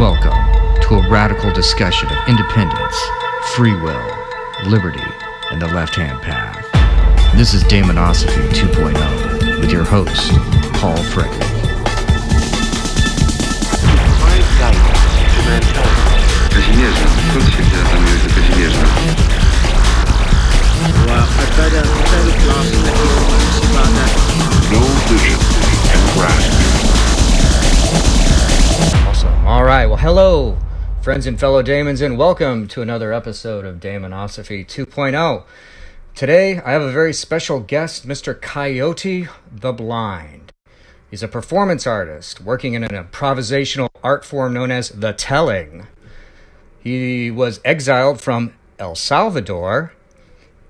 [0.00, 0.32] Welcome
[0.80, 2.96] to a radical discussion of independence,
[3.54, 4.02] free will,
[4.64, 5.04] liberty,
[5.50, 6.56] and the left hand path.
[7.36, 10.32] This is Damonosophy 2.0 with your host,
[10.80, 11.38] Paul Frederick.
[21.04, 22.30] Well, I better, I
[29.50, 29.86] All right.
[29.86, 30.56] Well, hello,
[31.02, 35.42] friends and fellow Damons, and welcome to another episode of Damonosophy 2.0.
[36.14, 38.40] Today, I have a very special guest, Mr.
[38.40, 40.52] Coyote the Blind.
[41.10, 45.88] He's a performance artist working in an improvisational art form known as the telling.
[46.78, 49.94] He was exiled from El Salvador,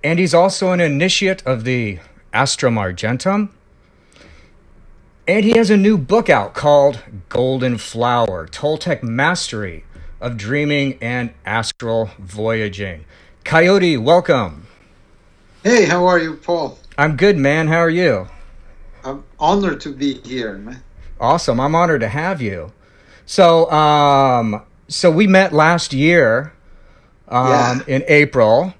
[0.02, 1.98] and he's also an initiate of the
[2.32, 3.50] Astrum Argenteum.
[5.30, 9.84] And he has a new book out called Golden Flower Toltec Mastery
[10.20, 13.04] of Dreaming and Astral Voyaging.
[13.44, 14.66] Coyote, welcome.
[15.62, 16.80] Hey, how are you, Paul?
[16.98, 17.68] I'm good, man.
[17.68, 18.26] How are you?
[19.04, 20.82] I'm honored to be here, man.
[21.20, 21.60] Awesome.
[21.60, 22.72] I'm honored to have you.
[23.24, 26.52] So, um, so we met last year,
[27.28, 27.78] um, Yeah.
[27.86, 28.74] in April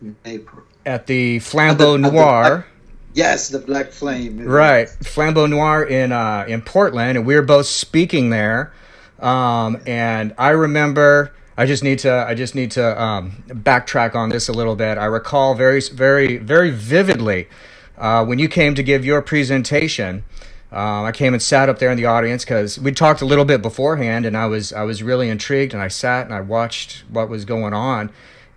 [0.00, 0.62] In April.
[0.86, 2.66] at the Flambeau At the- at the- Noir.
[3.14, 4.44] Yes, the Black Flame.
[4.44, 8.72] Right, Flambeau Noir in uh, in Portland, and we were both speaking there.
[9.18, 14.28] Um, and I remember, I just need to, I just need to um, backtrack on
[14.28, 14.98] this a little bit.
[14.98, 17.48] I recall very, very, very vividly
[17.96, 20.24] uh, when you came to give your presentation.
[20.70, 23.46] Um, I came and sat up there in the audience because we talked a little
[23.46, 27.04] bit beforehand, and I was, I was really intrigued, and I sat and I watched
[27.08, 28.10] what was going on,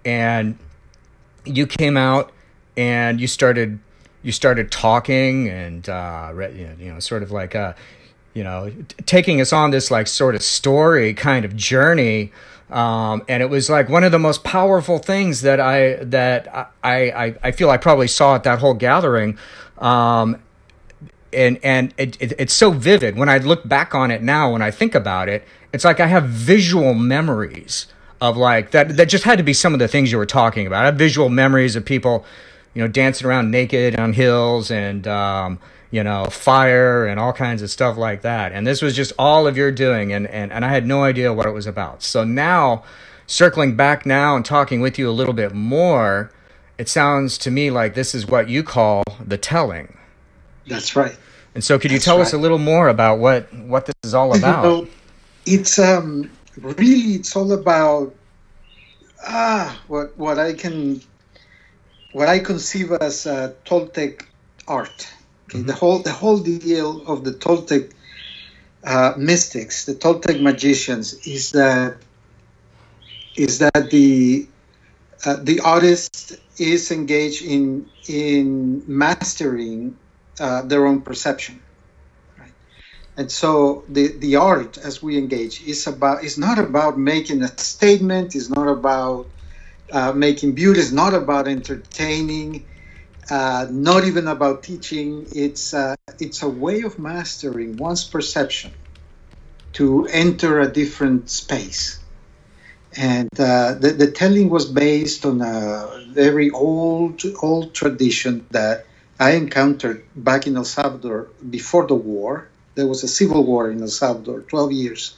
[0.03, 0.59] and
[1.45, 2.31] you came out
[2.77, 3.79] and you started
[4.23, 7.73] you started talking and uh, you know, sort of like uh,
[8.33, 12.31] you know t- taking us on this like sort of story kind of journey
[12.69, 17.11] um, and it was like one of the most powerful things that I that I
[17.11, 19.37] I, I feel I probably saw at that whole gathering
[19.77, 20.41] um,
[21.33, 23.17] and and it, it, it's so vivid.
[23.17, 26.07] When I look back on it now when I think about it it's like I
[26.07, 27.87] have visual memories
[28.19, 30.67] of like that that just had to be some of the things you were talking
[30.67, 30.83] about.
[30.83, 32.25] I have visual memories of people
[32.73, 35.59] you know dancing around naked on hills and um,
[35.91, 39.47] you know fire and all kinds of stuff like that and this was just all
[39.47, 42.23] of your doing and, and and I had no idea what it was about so
[42.23, 42.83] now
[43.27, 46.31] circling back now and talking with you a little bit more
[46.77, 49.97] it sounds to me like this is what you call the telling
[50.67, 51.15] That's right.
[51.53, 54.13] and so, could you That's tell us a little more about what what this is
[54.13, 54.63] all about?
[54.63, 54.87] You know,
[55.45, 58.15] it's um really it's all about
[59.27, 61.01] ah what what I can
[62.13, 64.25] what I conceive as uh, Toltec
[64.67, 65.07] art.
[65.49, 67.91] Okay, the whole the whole deal of the Toltec
[68.83, 71.97] uh, mystics, the Toltec magicians, is that
[73.35, 74.47] is that the
[75.25, 79.97] uh, the artist is engaged in in mastering
[80.39, 81.61] uh, their own perception
[82.37, 82.51] right
[83.17, 87.47] and so the the art as we engage is about is not about making a
[87.57, 89.27] statement is not about
[89.91, 92.65] uh, making beauty is not about entertaining
[93.29, 98.71] uh, not even about teaching it's uh, it's a way of mastering one's perception
[99.73, 101.99] to enter a different space
[102.95, 108.85] and uh, the, the telling was based on a very old old tradition that
[109.19, 112.49] I encountered back in El Salvador before the war.
[112.75, 115.15] There was a civil war in El Salvador, 12 years.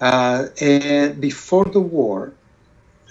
[0.00, 2.32] Uh, and before the war,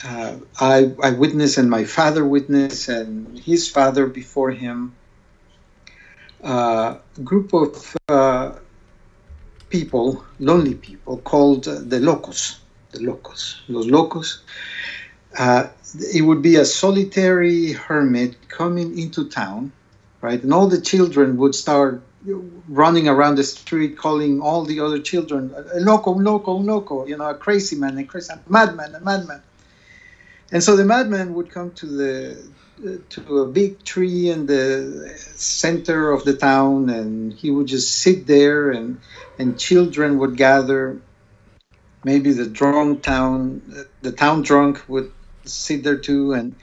[0.04, 4.96] uh, I, I witnessed, and my father witnessed, and his father before him,
[6.44, 8.54] uh, a group of uh,
[9.70, 12.60] people, lonely people, called the Locos.
[12.92, 13.62] The Locos.
[13.68, 14.42] Los Locos.
[15.38, 15.68] Uh,
[16.14, 19.72] it would be a solitary hermit coming into town
[20.22, 20.42] right?
[20.42, 22.02] And all the children would start
[22.68, 27.36] running around the street calling all the other children, loco, loco, loco, you know, a
[27.36, 29.42] crazy man, a crazy a madman, a madman.
[30.51, 32.54] And so the madman would come to the
[33.10, 38.25] to a big tree in the center of the town, and he would just sit
[38.28, 39.01] there, and
[39.38, 41.01] and children would gather.
[42.04, 43.62] Maybe the drunk town,
[44.01, 45.12] the town drunk would
[45.46, 46.56] sit there too, and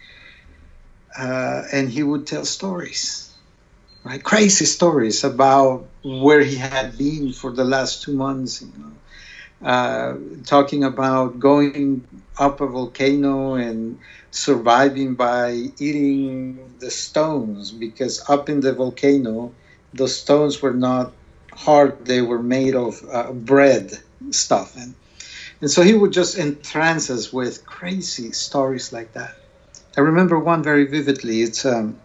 [1.19, 3.27] uh, and he would tell stories
[4.05, 4.23] right?
[4.23, 9.15] Crazy stories about where he had been for the last two months, you know,
[9.67, 12.07] uh, talking about going
[12.39, 14.01] up a volcano and
[14.31, 19.57] surviving by eating the stones because up in the volcano,
[19.93, 21.15] the stones were not
[21.53, 23.93] hard; they were made of uh, bread
[24.31, 24.97] stuff, and
[25.61, 29.35] And so he would just entrance us with crazy stories like that.
[29.97, 31.43] I remember one very vividly.
[31.43, 32.03] It's um,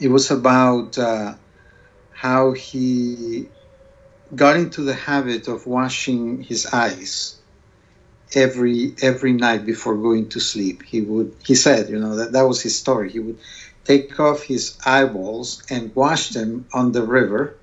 [0.00, 1.34] it was about uh,
[2.10, 3.52] how he
[4.34, 7.37] got into the habit of washing his eyes
[8.34, 10.82] every every night before going to sleep.
[10.82, 13.10] He would he said, you know, that that was his story.
[13.10, 13.38] He would
[13.84, 17.54] take off his eyeballs and wash them on the river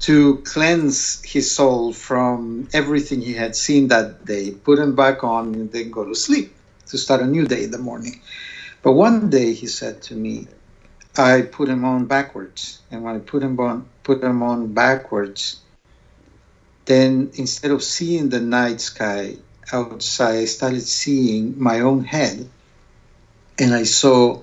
[0.00, 5.54] to cleanse his soul from everything he had seen that day, put them back on,
[5.54, 6.48] and then go to sleep
[6.86, 8.16] to start a new day in the morning.
[8.82, 10.48] But one day he said to me,
[11.16, 15.61] I put him on backwards, and when I put him on put him on backwards,
[16.84, 19.36] then instead of seeing the night sky
[19.72, 22.48] outside, I started seeing my own head,
[23.58, 24.42] and I saw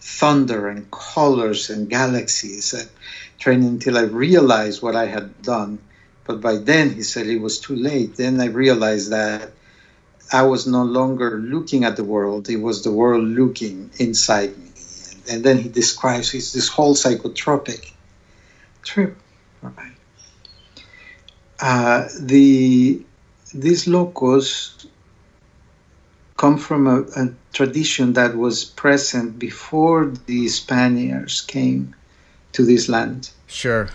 [0.00, 2.88] thunder and colors and galaxies and
[3.38, 5.78] training until I realized what I had done.
[6.26, 8.16] But by then, he said it was too late.
[8.16, 9.52] Then I realized that
[10.32, 14.70] I was no longer looking at the world, it was the world looking inside me.
[15.28, 17.92] And, then he describes his, this whole psychotropic
[18.82, 19.16] trip.
[19.62, 19.92] Right.
[21.60, 23.02] Uh, the
[23.52, 24.86] these locos
[26.36, 31.94] come from a, a tradition that was present before the Spaniards came
[32.52, 33.30] to this land.
[33.46, 33.90] Sure.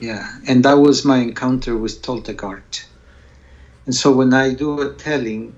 [0.00, 2.84] Yeah, and that was my encounter with Toltec art.
[3.86, 5.56] And so when I do a telling,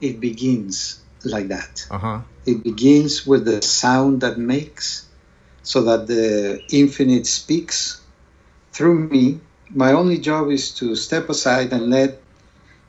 [0.00, 1.86] it begins like that.
[1.90, 2.20] Uh huh.
[2.46, 5.06] It begins with the sound that makes,
[5.62, 8.00] so that the infinite speaks
[8.72, 9.40] through me.
[9.70, 12.20] My only job is to step aside and let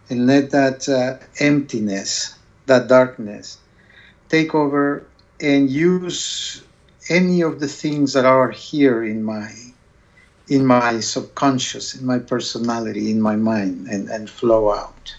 [0.10, 3.58] and let that uh, emptiness, that darkness,
[4.30, 5.06] take over
[5.42, 6.64] and use
[7.10, 9.52] any of the things that are here in my
[10.50, 15.16] in my subconscious, in my personality, in my mind, and, and flow out.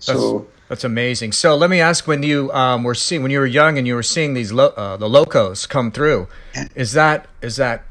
[0.00, 1.32] So That's amazing.
[1.32, 3.94] So let me ask: When you um, were seeing, when you were young, and you
[3.94, 6.28] were seeing these lo- uh, the locos come through,
[6.74, 7.90] is that is that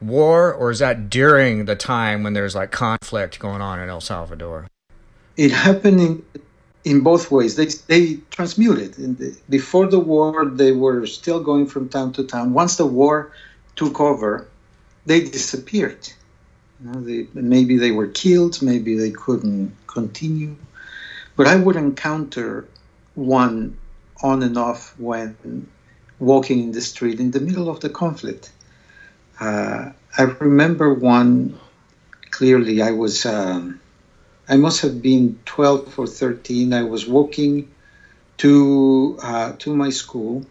[0.00, 4.00] pre-war or is that during the time when there's like conflict going on in El
[4.00, 4.66] Salvador?
[5.40, 6.22] it happened in,
[6.84, 7.56] in both ways.
[7.56, 8.92] They, they transmuted.
[8.92, 12.52] The, before the war, they were still going from town to town.
[12.52, 13.32] Once the war
[13.74, 14.46] took over,
[15.06, 16.10] they disappeared.
[16.84, 20.56] You know, they, maybe they were killed, maybe they couldn't continue.
[21.36, 22.68] But I would encounter
[23.14, 23.78] one
[24.22, 25.66] on and off when
[26.18, 28.52] walking in the street in the middle of the conflict.
[29.40, 31.58] Uh, I remember one
[32.30, 32.82] clearly.
[32.82, 33.26] I was.
[33.26, 33.80] Um,
[34.48, 36.74] I must have been 12 or 13.
[36.74, 37.66] I was walking
[38.38, 40.44] to uh, to my school,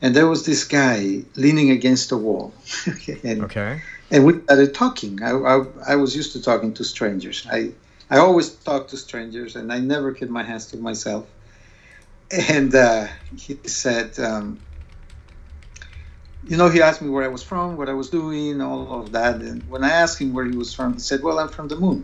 [0.00, 2.54] and there was this guy leaning against a wall,
[3.24, 3.80] and, Okay.
[4.10, 5.22] and we started talking.
[5.22, 7.46] I, I, I was used to talking to strangers.
[7.50, 7.72] I
[8.10, 11.26] I always talk to strangers, and I never keep my hands to myself.
[12.30, 14.60] And uh, he said, um,
[16.44, 19.12] you know, he asked me where I was from, what I was doing, all of
[19.12, 19.36] that.
[19.36, 21.76] And when I asked him where he was from, he said, "Well, I'm from the
[21.76, 22.02] moon."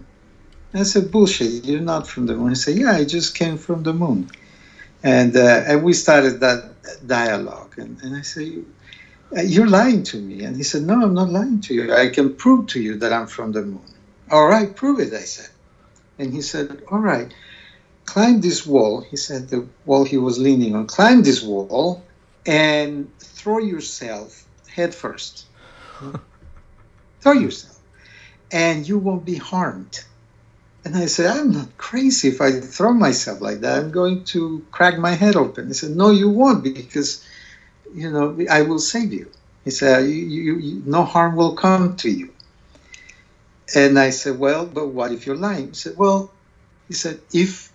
[0.73, 2.51] And I said, bullshit, you're not from the moon.
[2.51, 4.31] He said, yeah, I just came from the moon.
[5.03, 6.77] And, uh, and we started that
[7.07, 7.75] dialogue.
[7.79, 8.65] And, and I said,
[9.45, 10.43] you're lying to me.
[10.45, 11.95] And he said, no, I'm not lying to you.
[11.95, 13.85] I can prove to you that I'm from the moon.
[14.31, 15.51] All right, prove it, I said.
[16.19, 17.33] And he said, all right,
[18.07, 19.03] climb this wall.
[19.03, 22.07] He said, the wall he was leaning on, climb this wall
[22.47, 25.47] and throw yourself headfirst.
[27.21, 27.79] throw yourself.
[28.51, 30.05] And you won't be harmed.
[30.85, 33.79] And I said, I'm not crazy if I throw myself like that.
[33.79, 35.69] I'm going to crack my head open.
[35.69, 37.25] He said, No, you won't because,
[37.95, 39.31] you know, I will save you.
[39.65, 42.33] He said, you, you, you, No harm will come to you.
[43.75, 45.69] And I said, Well, but what if you're lying?
[45.69, 46.33] He said, Well,
[46.89, 47.71] he said, if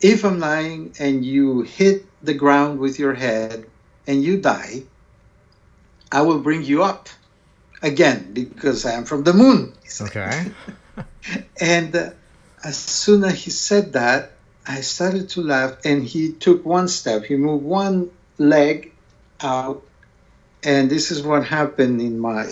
[0.00, 3.66] if I'm lying and you hit the ground with your head
[4.06, 4.82] and you die,
[6.10, 7.08] I will bring you up
[7.82, 9.74] again because I am from the moon.
[10.00, 10.50] Okay.
[11.60, 12.10] And uh,
[12.62, 14.32] as soon as he said that,
[14.66, 17.24] I started to laugh, and he took one step.
[17.24, 18.92] He moved one leg
[19.40, 19.82] out,
[20.62, 22.46] and this is what happened in my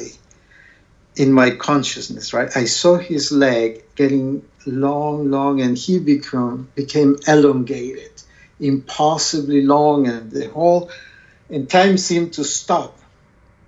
[1.17, 2.33] in my consciousness.
[2.33, 8.23] Right, I saw his leg getting long, long, and he become became elongated,
[8.61, 10.91] impossibly long, and the whole
[11.51, 12.99] and time seemed to stop.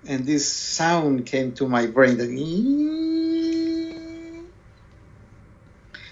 [0.07, 2.17] And this sound came to my brain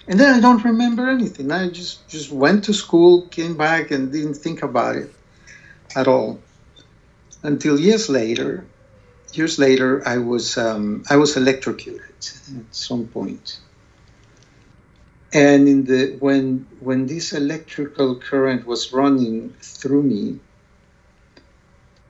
[0.08, 1.50] and then I don't remember anything.
[1.50, 5.12] I just just went to school, came back, and didn't think about it
[5.96, 6.40] at all
[7.42, 8.64] until years later.
[9.32, 13.58] Years later, I was um, I was electrocuted at some point,
[15.32, 20.38] and in the when when this electrical current was running through me,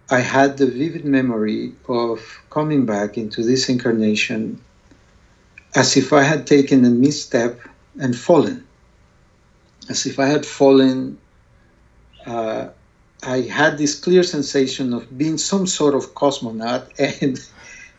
[0.08, 4.60] I had the vivid memory of coming back into this incarnation
[5.74, 7.60] as if I had taken a misstep
[7.98, 8.66] and fallen,
[9.88, 11.18] as if I had fallen.
[12.24, 12.68] Uh,
[13.22, 16.86] I had this clear sensation of being some sort of cosmonaut
[17.22, 17.38] and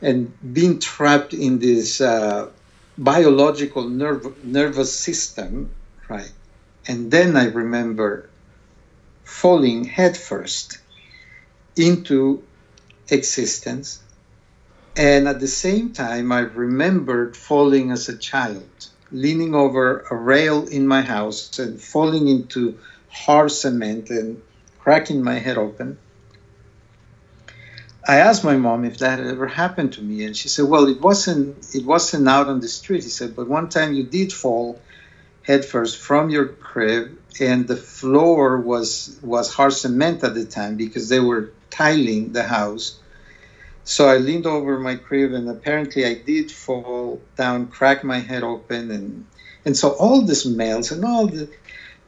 [0.01, 2.49] and being trapped in this uh,
[2.97, 5.71] biological nervous system,
[6.07, 6.31] right?
[6.87, 8.29] And then I remember
[9.25, 10.77] falling headfirst
[11.77, 12.43] into
[13.09, 14.01] existence.
[14.95, 20.67] And at the same time, I remembered falling as a child, leaning over a rail
[20.67, 22.79] in my house and falling into
[23.09, 24.41] hard cement and
[24.79, 25.97] cracking my head open.
[28.07, 30.87] I asked my mom if that had ever happened to me, and she said, "Well,
[30.87, 31.75] it wasn't.
[31.75, 34.79] It wasn't out on the street." He said, "But one time you did fall
[35.43, 41.09] headfirst from your crib, and the floor was was hard cement at the time because
[41.09, 42.93] they were tiling the house.
[43.83, 48.43] So I leaned over my crib, and apparently I did fall down, crack my head
[48.43, 49.25] open, and
[49.65, 51.47] and so all the smells and all the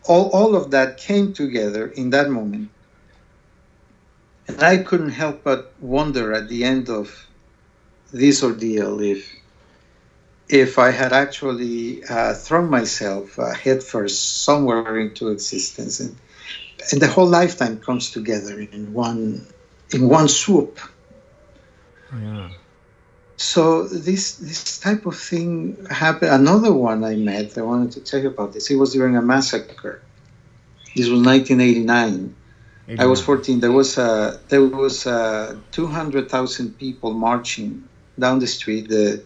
[0.06, 2.70] all, all of that came together in that moment.
[4.48, 7.28] And I couldn't help but wonder at the end of
[8.12, 9.36] this ordeal if
[10.50, 16.16] if I had actually uh, thrown myself uh, headfirst somewhere into existence, and
[16.92, 19.46] and the whole lifetime comes together in one
[19.94, 20.80] in one swoop.
[22.14, 22.50] Yeah.
[23.38, 26.32] So this this type of thing happened.
[26.32, 27.58] Another one I met.
[27.58, 28.70] I wanted to tell you about this.
[28.70, 30.02] It was during a massacre.
[30.96, 32.36] This was 1989.
[32.98, 33.60] I was 14.
[33.60, 38.90] There was a there was uh, 200,000 people marching down the street.
[38.90, 39.24] The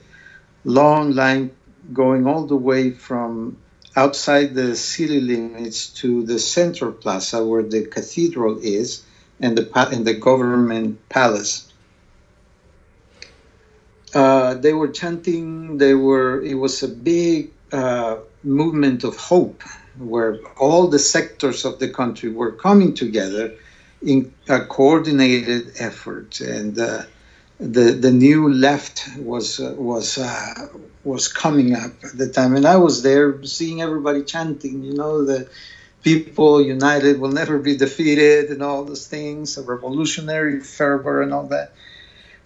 [0.65, 1.51] long line
[1.91, 3.57] going all the way from
[3.96, 9.04] outside the city limits to the central plaza where the cathedral is
[9.40, 11.72] and the and the government palace.
[14.14, 15.78] Uh, they were chanting.
[15.78, 16.42] They were.
[16.44, 19.64] It was a big uh, movement of hope,
[19.98, 23.56] where all the sectors of the country were coming together
[24.02, 27.04] in a coordinated effort, and uh,
[27.63, 30.67] the the new left was uh, was uh,
[31.03, 34.84] was coming up at the time, and I was there seeing everybody chanting.
[34.84, 35.48] You know, the
[36.03, 41.48] people united will never be defeated, and all those things, a revolutionary fervor, and all
[41.48, 41.72] that.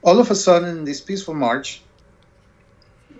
[0.03, 1.81] All of a sudden, this peaceful march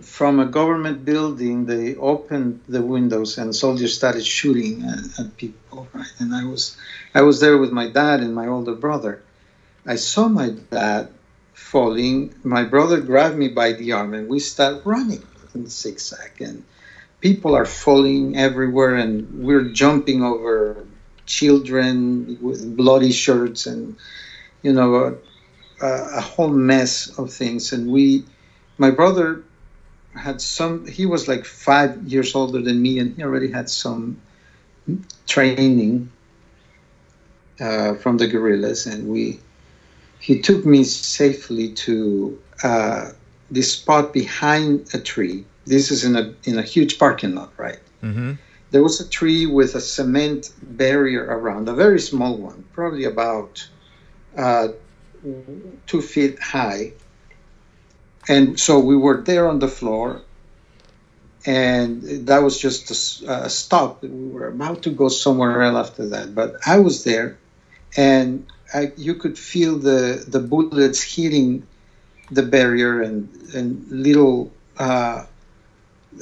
[0.00, 5.88] from a government building, they opened the windows and soldiers started shooting at, at people.
[5.92, 6.76] Right, and I was
[7.14, 9.22] I was there with my dad and my older brother.
[9.84, 11.08] I saw my dad
[11.70, 12.34] falling.
[12.44, 15.22] My brother grabbed me by the arm and we start running
[15.54, 16.40] in zigzag.
[16.40, 16.64] And
[17.20, 20.86] people are falling everywhere and we're jumping over
[21.26, 23.96] children with bloody shirts and,
[24.62, 25.18] you know,
[25.82, 27.72] a, a whole mess of things.
[27.72, 28.24] And we,
[28.78, 29.44] my brother
[30.14, 34.22] had some, he was like five years older than me and he already had some
[35.26, 36.10] training
[37.60, 38.86] uh, from the guerrillas.
[38.86, 39.40] And we,
[40.20, 43.12] he took me safely to uh,
[43.50, 45.44] this spot behind a tree.
[45.64, 47.78] This is in a in a huge parking lot, right?
[48.02, 48.32] Mm-hmm.
[48.70, 53.66] There was a tree with a cement barrier around, a very small one, probably about
[54.36, 54.68] uh,
[55.86, 56.92] two feet high.
[58.28, 60.20] And so we were there on the floor,
[61.46, 64.02] and that was just a, a stop.
[64.02, 67.38] We were about to go somewhere else after that, but I was there,
[67.96, 71.66] and I, you could feel the, the bullets hitting
[72.30, 75.24] the barrier and, and little uh,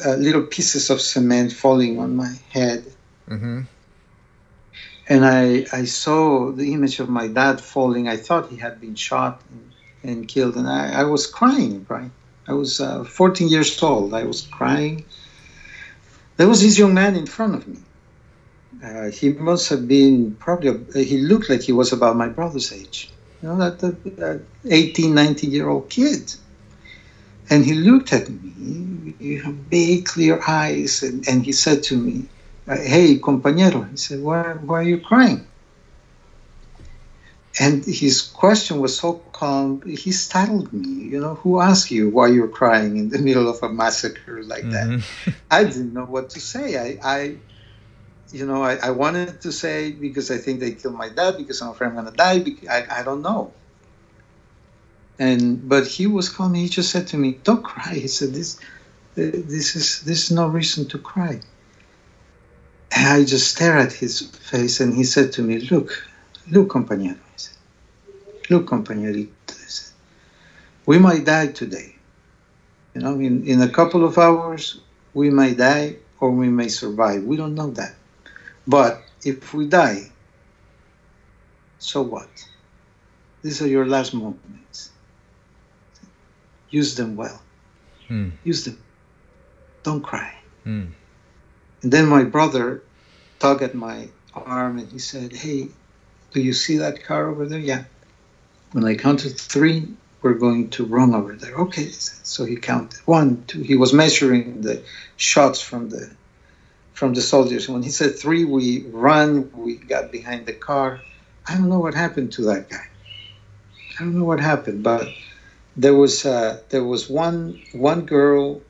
[0.05, 2.85] uh, little pieces of cement falling on my head.
[3.29, 3.63] Mm-hmm.
[5.09, 8.09] And I, I saw the image of my dad falling.
[8.09, 9.73] I thought he had been shot and,
[10.11, 10.57] and killed.
[10.57, 12.11] And I, I was crying, right?
[12.49, 14.15] I was uh, 14 years old.
[14.15, 15.05] I was crying.
[16.37, 17.79] There was this young man in front of me.
[18.83, 23.11] Uh, he must have been probably, he looked like he was about my brother's age.
[23.43, 26.35] You know, that, that, that 18, 19 year old kid.
[27.49, 31.97] And he looked at me, you have big, clear eyes, and, and he said to
[31.97, 32.27] me,
[32.69, 33.89] uh, Hey, compañero.
[33.91, 35.47] He said, why, why are you crying?
[37.59, 41.05] And his question was so calm, he startled me.
[41.05, 44.65] You know, who asked you why you're crying in the middle of a massacre like
[44.65, 44.99] Mm-hmm.
[44.99, 45.35] that?
[45.51, 46.77] I didn't know what to say.
[46.77, 47.37] I, I
[48.33, 51.61] you know, I, I wanted to say because I think they killed my dad because
[51.63, 52.45] I'm afraid I'm going to die.
[52.69, 53.53] I, I don't know.
[55.19, 56.55] And but he was calm.
[56.55, 58.61] He just said to me, "Don't cry." He said, "This,
[59.15, 61.41] this is this is no reason to cry."
[62.95, 66.05] And I just stare at his face, and he said to me, "Look,
[66.51, 67.57] look, compañero." He said,
[68.51, 69.93] "Look, compañerito." He said,
[70.85, 71.97] "We might die today.
[72.95, 74.81] You know, in, in a couple of hours,
[75.15, 77.25] we may die or we may survive.
[77.25, 77.95] We don't know that.
[78.67, 80.11] But if we die,
[81.79, 82.29] so what?
[83.43, 84.91] These are your last moments.
[86.71, 87.41] Use them well.
[88.09, 88.31] Hmm.
[88.45, 88.83] Use them.
[89.83, 90.87] Don't cry." Hmm.
[91.83, 92.83] And then my brother
[93.39, 95.69] tugged at my arm and he said, Hey,
[96.33, 97.59] do you see that car over there?
[97.59, 97.85] Yeah.
[98.73, 99.89] When I counted three,
[100.23, 101.55] we're going to run over there.
[101.55, 101.91] Okay.
[101.91, 103.63] So he counted one, two.
[103.63, 104.83] He was measuring the
[105.17, 106.11] shots from the
[106.97, 107.69] from the soldiers.
[107.69, 109.53] When he said three, we run.
[109.55, 111.01] We got behind the car.
[111.47, 112.89] I don't know what happened to that guy.
[113.99, 115.07] I don't know what happened, but
[115.77, 118.63] there was uh, there was one one girl.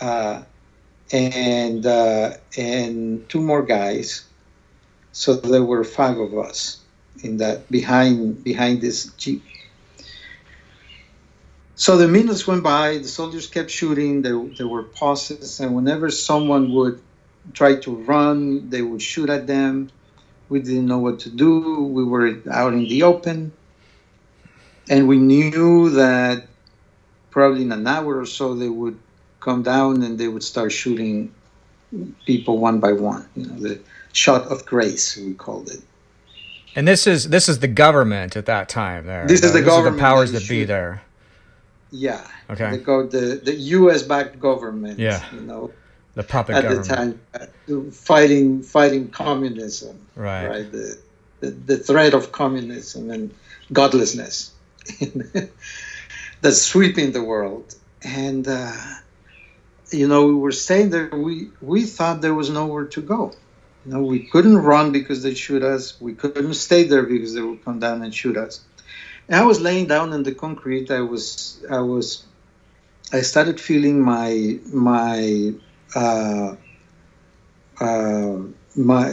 [0.00, 0.42] Uh,
[1.12, 4.24] and uh, and two more guys.
[5.12, 6.80] So there were five of us
[7.22, 9.44] in that behind behind this jeep.
[11.74, 12.98] So the minutes went by.
[12.98, 14.22] The soldiers kept shooting.
[14.22, 17.02] There, there were pauses, and whenever someone would
[17.52, 19.90] try to run, they would shoot at them.
[20.48, 21.84] We didn't know what to do.
[21.84, 23.52] We were out in the open,
[24.88, 26.46] and we knew that
[27.30, 28.98] probably in an hour or so they would
[29.40, 31.34] come down and they would start shooting
[32.26, 33.26] people one by one.
[33.34, 33.80] You know, the
[34.12, 35.80] shot of grace we called it.
[36.74, 39.06] And this is this is the government at that time.
[39.06, 41.02] There, This is the government The powers that that be there.
[41.90, 42.26] Yeah.
[42.48, 42.70] Okay.
[42.70, 44.02] The, go the the U.S.
[44.02, 44.98] backed government.
[44.98, 45.22] Yeah.
[45.32, 45.70] You know,
[46.14, 46.88] The puppet at government.
[46.88, 49.98] the time, uh, fighting fighting communism.
[50.14, 50.46] Right.
[50.46, 50.72] Right.
[50.72, 50.98] The,
[51.40, 53.34] the the threat of communism and
[53.72, 54.52] godlessness
[56.42, 57.74] that's sweeping the world.
[58.02, 58.72] And uh,
[59.90, 61.08] you know, we were staying there.
[61.08, 63.32] We we thought there was nowhere to go.
[63.86, 66.00] You know, we couldn't run because they shoot us.
[66.00, 68.60] We couldn't stay there because they would come down and shoot us.
[69.28, 70.90] And I was laying down in the concrete.
[70.90, 72.24] I was I was
[73.12, 75.54] I started feeling my my
[75.94, 76.56] uh,
[77.80, 78.38] uh,
[78.76, 79.10] my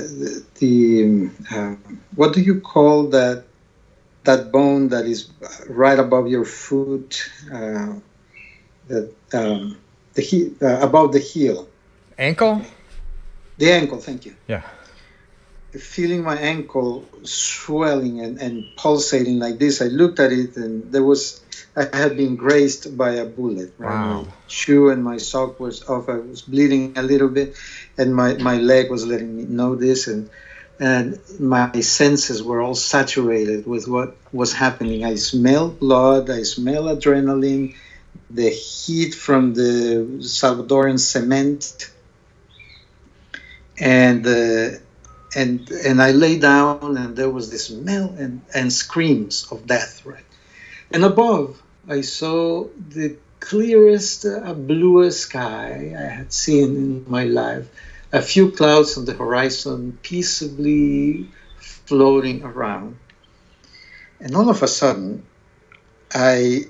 [0.60, 1.76] the uh,
[2.15, 3.44] what do you call that
[4.24, 5.30] that bone that is
[5.68, 7.94] right above your foot uh,
[8.88, 9.78] that um,
[10.13, 11.68] the he, uh, above the heel
[12.18, 12.62] Ankle.
[13.58, 14.63] the ankle thank you Yeah.
[15.74, 21.04] feeling my ankle swelling and, and pulsating like this i looked at it and there
[21.04, 21.42] was
[21.76, 24.00] i had been grazed by a bullet right?
[24.00, 24.24] Wow.
[24.26, 27.50] my shoe and my sock was off i was bleeding a little bit
[27.98, 30.26] and my, my leg was letting me know this and
[30.80, 36.84] and my senses were all saturated with what was happening i smell blood i smell
[36.93, 37.69] adrenaline
[38.30, 41.89] the heat from the salvadoran cement
[43.80, 44.69] and uh,
[45.36, 50.02] and and I lay down, and there was this smell and and screams of death,
[50.06, 50.29] right?
[50.91, 57.67] And above, I saw the clearest, uh, sky I had seen in my life.
[58.12, 62.97] A few clouds on the horizon, peaceably floating around.
[64.19, 65.23] And all of a sudden,
[66.13, 66.65] I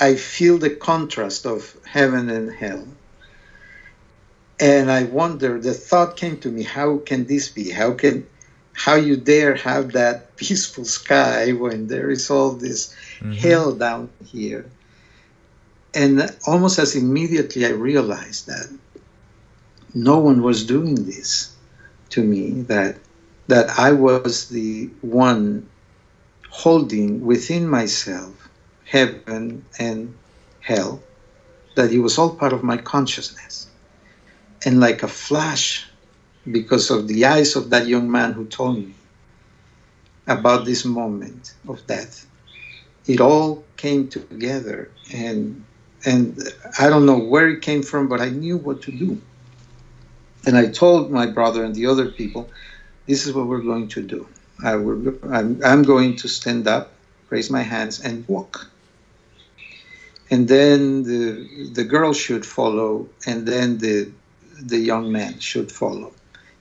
[0.00, 2.86] I feel the contrast of heaven and hell
[4.60, 5.60] and I wonder.
[5.60, 7.70] The thought came to me: How can this be?
[7.70, 8.26] How can,
[8.74, 13.32] how you dare have that peaceful sky when there is all this mm-hmm.
[13.32, 14.66] hell down here?
[15.94, 18.68] And almost as immediately, I realized that
[19.94, 21.54] no one was doing this
[22.10, 22.62] to me.
[22.62, 22.96] That
[23.46, 25.68] that I was the one
[26.50, 28.48] holding within myself
[28.84, 30.16] heaven and
[30.60, 31.00] hell.
[31.76, 33.68] That it was all part of my consciousness
[34.64, 35.86] and like a flash
[36.50, 38.94] because of the eyes of that young man who told me
[40.26, 42.26] about this moment of death.
[43.06, 45.64] It all came together and
[46.06, 46.38] and
[46.78, 49.20] i don't know where it came from but i knew what to do.
[50.46, 52.48] And i told my brother and the other people
[53.06, 54.26] this is what we're going to do.
[54.64, 56.92] I will, I'm, I'm going to stand up
[57.30, 58.70] raise my hands and walk.
[60.30, 64.10] And then the the girl should follow and then the
[64.72, 66.12] the young man should follow.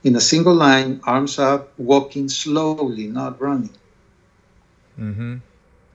[0.03, 3.75] In a single line, arms up, walking slowly, not running.
[4.99, 5.37] Mm-hmm.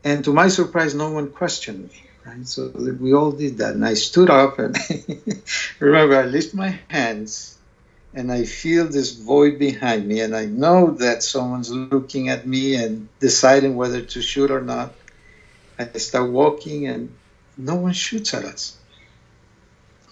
[0.05, 2.03] And to my surprise, no one questioned me.
[2.25, 4.77] Right, so we all did that, and I stood up and
[5.81, 7.57] remember I lift my hands,
[8.12, 12.75] and I feel this void behind me, and I know that someone's looking at me
[12.75, 14.94] and deciding whether to shoot or not.
[15.79, 17.14] I start walking, and
[17.57, 18.77] no one shoots at us.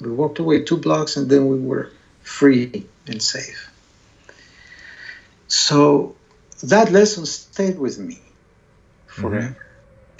[0.01, 1.91] We walked away two blocks and then we were
[2.23, 3.71] free and safe.
[5.49, 6.17] So
[6.63, 8.21] that lesson stayed with me
[9.07, 9.57] forever.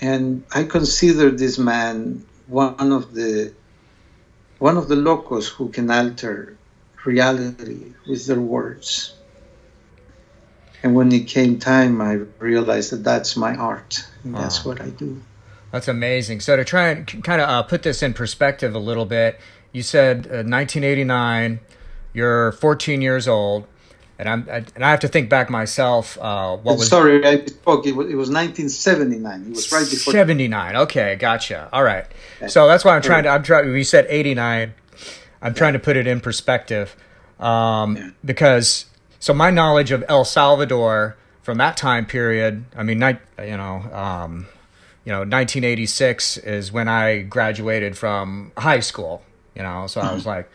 [0.01, 3.55] And I consider this man one of the
[4.59, 6.57] one of the locos who can alter
[7.05, 9.15] reality with their words.
[10.83, 14.73] And when it came time, I realized that that's my art, and that's Wow.
[14.73, 15.21] what I do.
[15.73, 16.41] That's amazing.
[16.41, 19.39] So to try and kind of uh, put this in perspective a little bit,
[19.73, 21.61] you said uh, 1989.
[22.13, 23.67] You're 14 years old,
[24.19, 26.17] and I'm I, and I have to think back myself.
[26.21, 27.87] Uh, what was Sorry, I spoke.
[27.87, 29.43] It was, it was 1979.
[29.43, 30.13] It was right before.
[30.13, 30.77] 79?
[30.77, 31.69] Okay, gotcha.
[31.73, 32.07] All right.
[32.49, 33.31] So that's why I'm trying to.
[33.31, 33.71] I'm trying.
[33.73, 34.75] We said 89.
[35.43, 36.97] I'm trying to put it in perspective,
[37.39, 38.11] um, Yeah.
[38.25, 38.87] because
[39.21, 42.65] so my knowledge of El Salvador from that time period.
[42.77, 44.47] I mean, ni- you know, um,
[45.05, 49.23] you know, 1986 is when I graduated from high school.
[49.55, 50.51] You know, so I was like,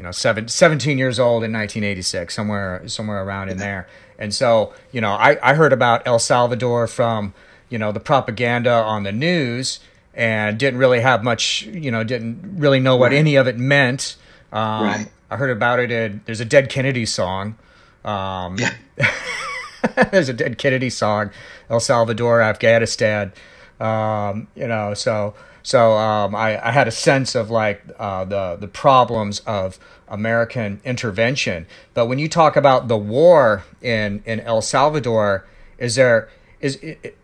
[0.00, 3.86] you know, seven, 17 years old in 1986, somewhere somewhere around in there.
[4.18, 7.34] And so, you know, I, I heard about El Salvador from,
[7.68, 9.78] you know, the propaganda on the news
[10.14, 13.18] and didn't really have much, you know, didn't really know what Right.
[13.18, 14.16] any of it meant.
[14.54, 15.06] Um, Right.
[15.30, 17.56] I heard about it in, there's a Dead Kennedy song.
[18.02, 18.72] Um, Yeah.
[20.12, 21.30] there's a Dead Kennedy song,
[21.68, 23.34] El Salvador, Afghanistan.
[23.78, 28.56] Um, you know, so so um, I, I had a sense of like uh, the
[28.56, 31.66] the problems of American intervention.
[31.94, 35.46] But when you talk about the war in in El Salvador,
[35.78, 36.28] is there
[36.60, 37.16] is it,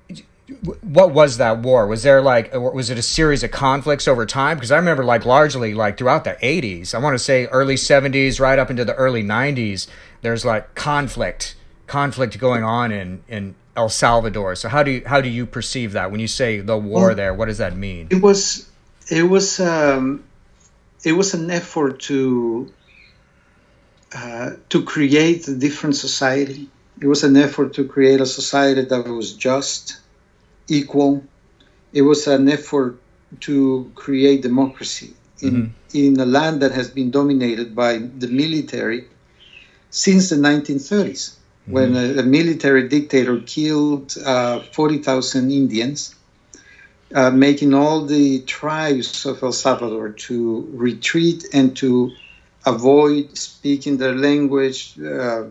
[0.80, 1.86] what was that war?
[1.86, 4.56] Was there like was it a series of conflicts over time?
[4.56, 8.38] Because I remember like largely like throughout the 80s, I want to say early 70s
[8.38, 9.88] right up into the early 90s,
[10.22, 14.54] there's like conflict conflict going on in in El Salvador.
[14.56, 17.14] So how do you how do you perceive that when you say the war Well-
[17.16, 17.34] there?
[17.34, 18.08] What does that mean?
[18.10, 18.68] It was.
[19.10, 19.60] It was.
[19.60, 20.24] Um,
[21.04, 22.72] it was an effort to.
[24.14, 26.68] Uh, to create a different society.
[27.00, 29.98] It was an effort to create a society that was just,
[30.68, 31.22] equal.
[31.92, 32.98] It was an effort
[33.40, 35.12] to create democracy
[35.42, 39.04] in in a land that has been dominated by the military
[39.90, 41.35] since the 1930s,
[41.66, 46.14] when a, a military dictator killed uh, 40,000 Indians,
[47.14, 52.12] uh, making all the tribes of El Salvador to retreat and to
[52.64, 55.44] avoid speaking their language, uh,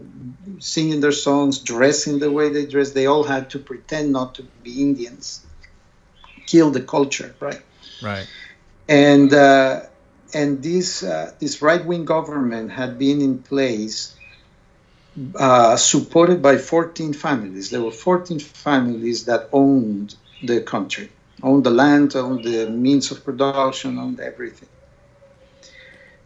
[0.59, 2.91] singing their songs, dressing the way they dress.
[2.91, 5.45] They all had to pretend not to be Indians,
[6.45, 7.61] kill the culture, right?
[8.01, 8.27] Right.
[8.89, 9.81] and uh,
[10.33, 14.14] and this uh, this right wing government had been in place,
[15.35, 17.69] uh, supported by 14 families.
[17.69, 21.09] There were 14 families that owned the country,
[21.41, 24.69] owned the land, owned the means of production, owned everything.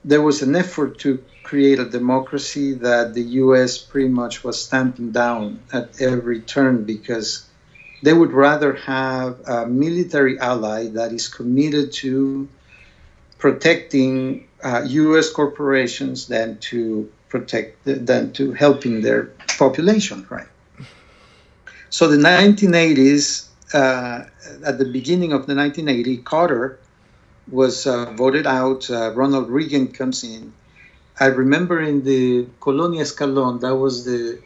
[0.03, 3.77] There was an effort to create a democracy that the U.S.
[3.77, 7.45] pretty much was stamping down at every turn because
[8.01, 12.47] they would rather have a military ally that is committed to
[13.37, 15.31] protecting uh, U.S.
[15.31, 19.23] corporations than to protect than to helping their
[19.57, 20.47] population, right?
[21.89, 24.25] So the 1980s, uh,
[24.65, 26.79] at the beginning of the 1980, Carter
[27.49, 28.89] was uh, voted out.
[28.89, 30.53] Uh, Ronald Reagan comes in.
[31.19, 34.39] I remember in the Colonia Escalon, that was the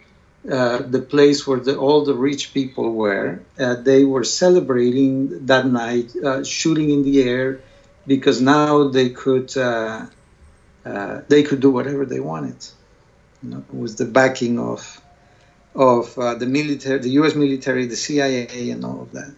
[0.50, 3.40] uh, the place where the, all the rich people were.
[3.58, 7.62] Uh, they were celebrating that night, uh, shooting in the air,
[8.06, 9.56] because now they could
[10.86, 12.58] uh, they could do whatever they wanted.
[13.42, 15.02] You know, with the backing of
[15.76, 17.36] of uh, the military, the U.S.
[17.36, 19.34] military, the CIA, and all of that.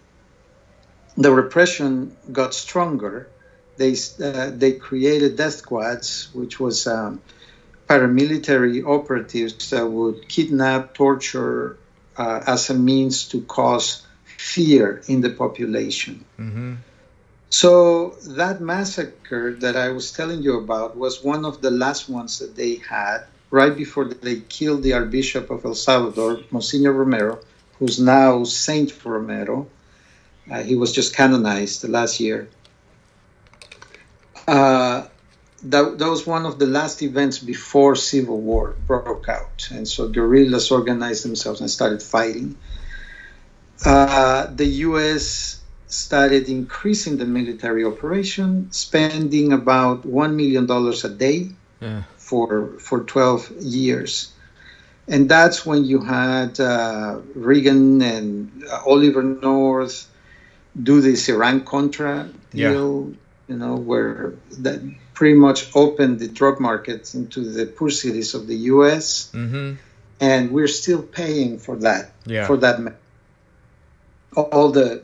[1.16, 3.28] The repression got stronger.
[3.76, 7.20] They uh, they created death squads, which was um,
[7.88, 11.76] paramilitary operatives that would kidnap, torture
[12.16, 16.24] uh, as a means to cause fear in the population.
[16.38, 16.74] Mm-hmm.
[17.62, 22.40] So that massacre that I was telling you about was one of the last ones
[22.40, 27.38] that they had right before they killed the Archbishop of El Salvador, Monsignor Romero,
[27.78, 29.68] who's now Saint Romero.
[30.50, 32.50] Uh, he was just canonized last year.
[34.46, 35.06] Uh,
[35.62, 40.10] that, that was one of the last events before civil war broke out, and so
[40.10, 42.54] guerrillas organized themselves and started fighting.
[43.82, 45.62] Uh, the U.S.
[45.88, 52.02] started increasing the military operation, spending about one million dollars a day Yeah.
[52.16, 54.32] for for 12 years.
[55.08, 60.08] And that's when you had uh, Reagan and uh, Oliver North
[60.74, 62.70] do this Iran Contra Yeah.
[62.72, 63.12] deal,
[63.48, 64.80] you know, where that
[65.14, 69.30] pretty much opened the drug market into the poor cities of the U.S.
[69.32, 69.74] Mm-hmm.
[70.20, 72.10] and we're still paying for that.
[72.26, 72.46] Yeah.
[72.48, 72.76] For that,
[74.36, 75.02] all the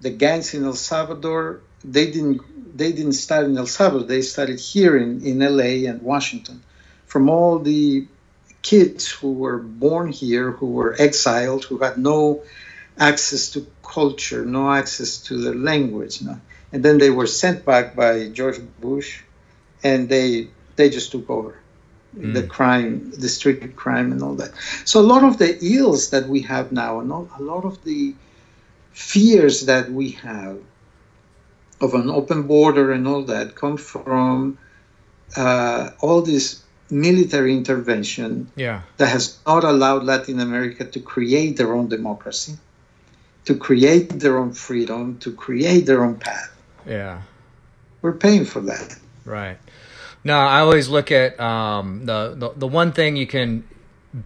[0.00, 2.40] the gangs in El Salvador, they didn't
[2.76, 4.06] they didn't start in El Salvador.
[4.06, 5.86] They started here in in L.A.
[5.86, 6.62] and Washington.
[7.06, 8.06] From all the
[8.62, 12.42] kids who were born here, who were exiled, who had no
[12.98, 16.38] access to culture, no access to the language, no.
[16.72, 19.22] and then they were sent back by George Bush,
[19.82, 21.58] and they they just took over
[22.16, 22.34] mm.
[22.34, 24.52] the crime, the street crime, and all that.
[24.84, 27.82] So a lot of the ills that we have now, and all, a lot of
[27.84, 28.14] the
[28.98, 30.58] fears that we have
[31.80, 34.58] of an open border and all that come from
[35.36, 38.80] uh, all this military intervention Yeah.
[38.96, 42.58] that has not allowed Latin America to create their own democracy,
[43.44, 46.50] to create their own freedom, to create their own path.
[46.84, 47.22] Yeah.
[48.02, 48.98] We're paying for that.
[49.24, 49.58] Right.
[50.24, 53.62] No, I always look at um, the, the the one thing you can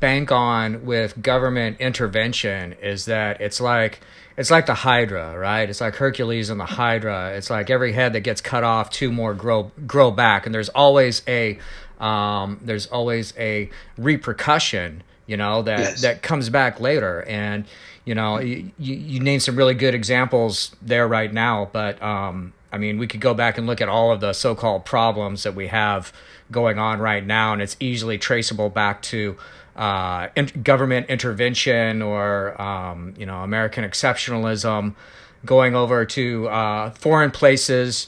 [0.00, 4.00] bank on with government intervention is that it's like
[4.36, 5.68] it's like the Hydra, right?
[5.68, 7.32] It's like Hercules and the Hydra.
[7.36, 10.70] It's like every head that gets cut off, two more grow grow back, and there's
[10.70, 11.58] always a
[12.00, 13.70] um, there's always a
[14.16, 16.02] repercussion, you know, that Yes.
[16.02, 17.22] that comes back later.
[17.22, 17.64] And
[18.04, 22.52] you know, you, you you named some really good examples there right now, but um,
[22.72, 25.54] I mean, we could go back and look at all of the so-called problems that
[25.54, 26.12] we have
[26.50, 29.36] going on right now, and it's easily traceable back to
[29.76, 34.94] uh, in- government intervention or um, you know American exceptionalism,
[35.44, 38.06] going over to uh, foreign places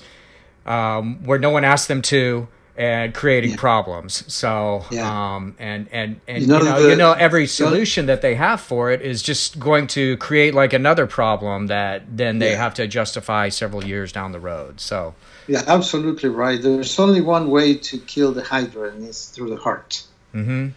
[0.66, 4.24] um, where no one asked them to, and creating problems.
[4.32, 5.08] So Yeah.
[5.36, 8.60] um, and and and You you know, the- you know every solution that they have
[8.60, 12.56] for it is just going to create like another problem that then they Yeah.
[12.58, 14.80] have to justify several years down the road.
[14.80, 15.14] So
[15.46, 16.60] Yeah, absolutely right.
[16.60, 20.02] There's only one way to kill the Hydra, and it's through the heart.
[20.32, 20.68] hmm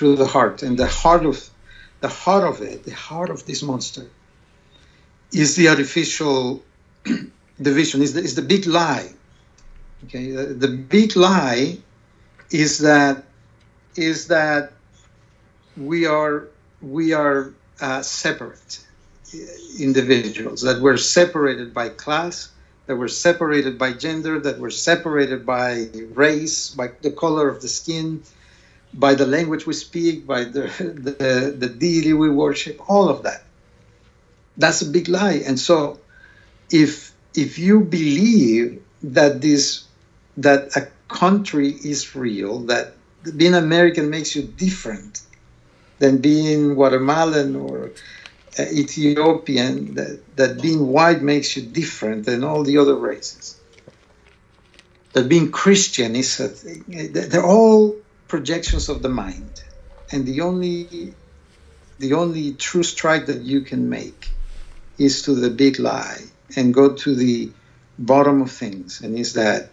[0.00, 1.50] Through the heart, and the heart of
[2.00, 4.06] the heart of it, the heart of this monster,
[5.30, 6.62] is the artificial
[7.60, 8.00] division.
[8.00, 9.10] Is the is the big lie.
[10.04, 11.76] Okay, the, the big lie
[12.50, 13.24] is that
[13.94, 14.72] is that
[15.76, 16.48] we are
[16.80, 18.82] we are uh, separate
[19.78, 22.50] individuals that we're separated by class
[22.86, 27.68] that we're separated by gender that we're separated by race by the color of the
[27.68, 28.22] skin
[28.92, 33.42] by the language we speak by the the, the deity we worship all of that.
[34.56, 35.42] That's a big lie.
[35.46, 36.00] And so
[36.70, 39.84] if if you believe that this
[40.36, 42.94] that a country is real that
[43.36, 45.22] being american makes you different
[45.98, 47.90] than being guatemalan or
[48.58, 53.60] uh, ethiopian that, that being white makes you different than all the other races.
[55.12, 57.12] That being christian is a thing.
[57.12, 57.96] They're all
[58.30, 59.62] projections of the mind
[60.10, 61.14] and the only
[61.98, 64.30] the only true strike that you can make
[64.96, 66.20] is to the big lie
[66.56, 67.50] and go to the
[67.98, 69.02] bottom of things.
[69.02, 69.70] And is that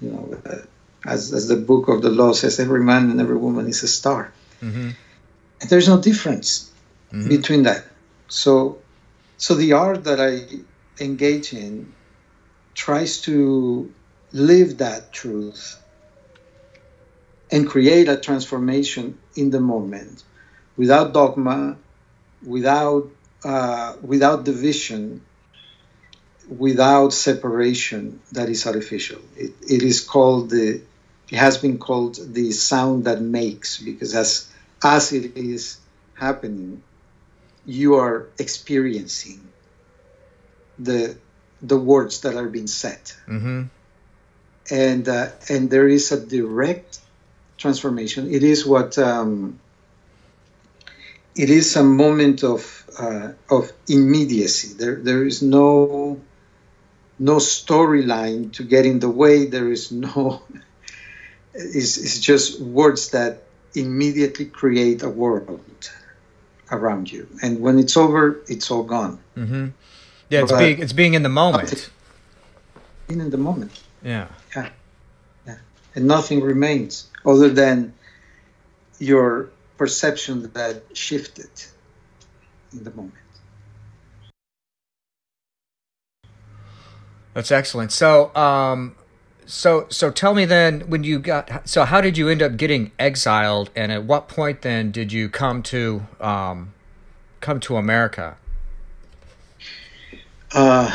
[0.00, 0.62] you know uh,
[1.04, 3.88] as, as the book of the law says every man and every woman is a
[3.88, 4.32] star.
[4.60, 4.90] Hmm
[5.60, 6.70] and there's no difference
[7.10, 7.84] between that.
[8.28, 8.78] So
[9.38, 10.32] so the art that i
[11.02, 11.92] engage in
[12.74, 13.92] tries to
[14.32, 15.78] live that truth
[17.50, 20.24] and create a transformation in the moment
[20.76, 21.76] without dogma
[22.42, 23.08] without
[23.44, 25.22] uh, without division
[26.48, 29.20] without separation that is artificial.
[29.36, 30.80] It, it is called the
[31.30, 34.48] it has been called the sound that makes because as
[34.82, 35.78] as it is
[36.14, 36.82] happening
[37.66, 39.52] you are experiencing
[40.78, 41.16] the
[41.62, 43.00] the words that are being said.
[43.26, 43.64] Hmm
[44.70, 46.98] and uh, and there is a direct
[47.58, 48.32] transformation.
[48.32, 49.58] It is what um,
[51.34, 54.74] it is a moment of uh, of immediacy.
[54.74, 56.20] There there is no
[57.18, 59.46] no storyline to get in the way.
[59.46, 60.42] There is no.
[61.58, 65.90] It's, it's just words that immediately create a world
[66.70, 69.18] around you, and when it's over, it's all gone.
[69.34, 69.68] hmm
[70.28, 71.88] Yeah, it's But- being it's being in the moment.
[73.08, 73.72] In in the moment.
[74.04, 74.26] Yeah.
[74.54, 74.68] Yeah.
[75.46, 75.56] Yeah.
[75.94, 77.92] And nothing remains other than
[78.98, 81.50] your perception that shifted
[82.72, 83.14] in the moment.
[87.34, 87.92] That's excellent.
[87.92, 88.96] So, um,
[89.44, 92.92] so, so tell me then, when you got, so how did you end up getting
[92.98, 96.72] exiled, and at what point then did you come to, um,
[97.42, 98.38] come to America?
[100.52, 100.90] Uh,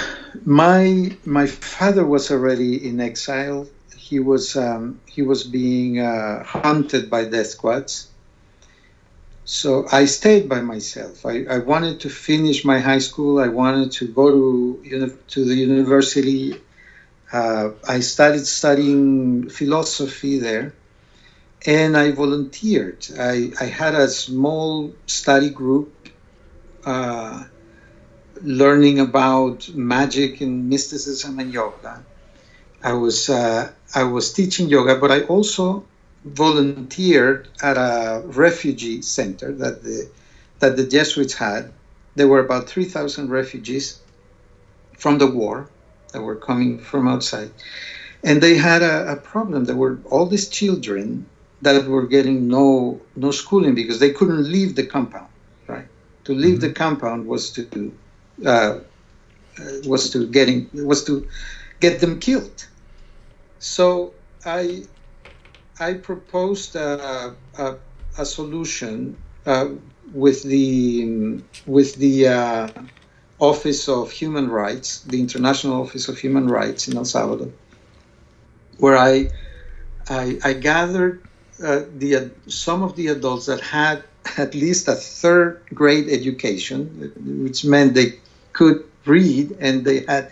[0.46, 3.68] my my father was already in exile.
[4.12, 7.94] He was um, he was being uh, hunted by death squads,
[9.46, 11.26] so I stayed by myself.
[11.26, 13.40] I, I wanted to finish my high school.
[13.40, 16.62] I wanted to go to to the university.
[17.32, 20.68] Uh, I started studying philosophy there,
[21.66, 23.08] and I volunteered.
[23.18, 26.10] I, I had a small study group
[26.86, 27.46] uh,
[28.42, 32.08] learning about magic and mysticism and yoga.
[32.84, 35.84] I was uh, I was teaching yoga, but I also
[36.26, 40.10] volunteered at a refugee center that the
[40.60, 41.72] that the Jesuits had.
[42.16, 44.00] There were about three thousand refugees
[44.98, 45.68] from the war
[46.12, 47.52] that were coming from outside,
[48.24, 49.66] and they had a, a problem.
[49.66, 51.26] There were all these children
[51.62, 55.28] that were getting no no schooling because they couldn't leave the compound.
[55.68, 55.88] Right,
[56.26, 57.94] to leave the compound was to
[58.46, 58.80] uh, uh,
[59.86, 61.28] was to getting was to
[61.80, 62.68] get them killed.
[63.62, 64.86] So I
[65.80, 67.76] I proposed a, a,
[68.18, 69.68] a solution uh,
[70.12, 72.68] with the with the uh,
[73.38, 77.52] Office of Human Rights, the International Office of Human Rights in El Salvador,
[78.80, 79.30] where I
[80.10, 81.22] I, I gathered
[81.64, 84.04] uh, the some of the adults that had
[84.38, 88.18] at least a third grade education, which meant they
[88.54, 90.32] could read and they had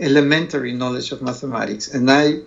[0.00, 2.40] elementary knowledge of mathematics, and I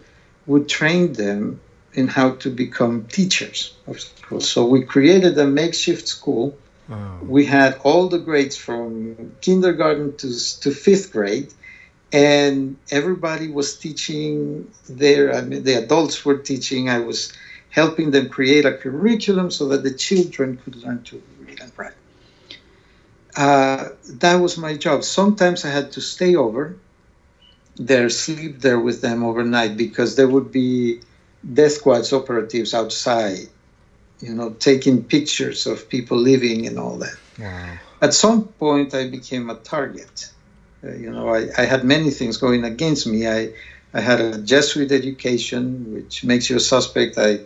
[0.46, 1.60] would train them
[1.94, 4.42] in how to become teachers of school.
[4.42, 6.54] So we created a makeshift school.
[7.22, 11.48] We had all the grades from kindergarten to, to fifth grade,
[12.12, 15.34] and everybody was teaching there.
[15.34, 16.90] I mean, the adults were teaching.
[16.90, 17.32] I was
[17.70, 21.94] helping them create a curriculum so that the children could learn to read and write.
[23.36, 25.04] Uh, that was my job.
[25.04, 26.76] Sometimes I had to stay over
[27.76, 31.02] there, sleep there with them overnight because there would be
[31.54, 33.48] death squads operatives outside,
[34.20, 37.18] you know, taking pictures of people living and all that.
[37.40, 37.78] Wow.
[38.02, 40.32] At some point, I became a target.
[40.84, 43.28] Uh, you know, I, I had many things going against me.
[43.28, 43.54] I,
[43.94, 47.18] I had a Jesuit education, which makes you a suspect.
[47.18, 47.40] I,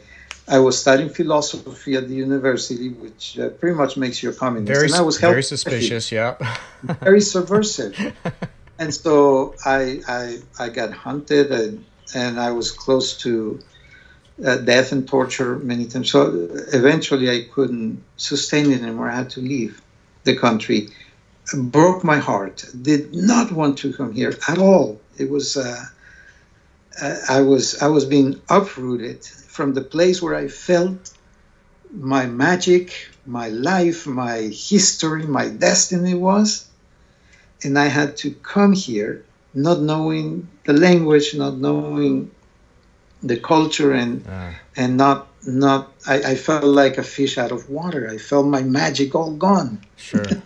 [0.47, 4.73] I was studying philosophy at the university, which uh, pretty much makes you a communist.
[4.73, 6.11] Very, and I was very suspicious.
[6.11, 6.35] Yeah.
[6.83, 7.95] very subversive.
[8.79, 13.59] and so I, I, I got hunted and, and I was close to
[14.45, 16.11] uh, death and torture many times.
[16.11, 19.09] So eventually I couldn't sustain it anymore.
[19.09, 19.81] I had to leave
[20.23, 20.89] the country.
[21.53, 22.65] Broke my heart.
[22.79, 25.01] Did not want to come here at all.
[25.17, 25.85] It was uh,
[27.01, 31.11] uh, I was I was being uprooted from the place where I felt
[31.91, 32.93] my magic,
[33.25, 36.66] my life, my history, my destiny was
[37.63, 42.31] and I had to come here not knowing the language, not knowing
[43.23, 44.53] the culture, and Ah.
[44.75, 45.91] and not not.
[46.05, 48.07] I, I felt like a fish out of water.
[48.09, 49.79] I felt my magic all gone.
[49.97, 50.23] Sure.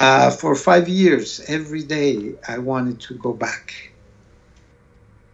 [0.00, 3.92] Uh, for five years, every day I wanted to go back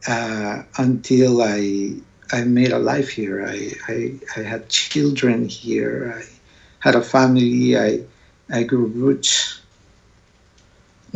[0.07, 1.94] uh, until I
[2.33, 3.47] I made a life here.
[3.47, 6.12] I, I I had children here.
[6.18, 6.25] I
[6.81, 7.79] had a family.
[7.79, 8.03] I
[8.51, 9.58] I grew roots.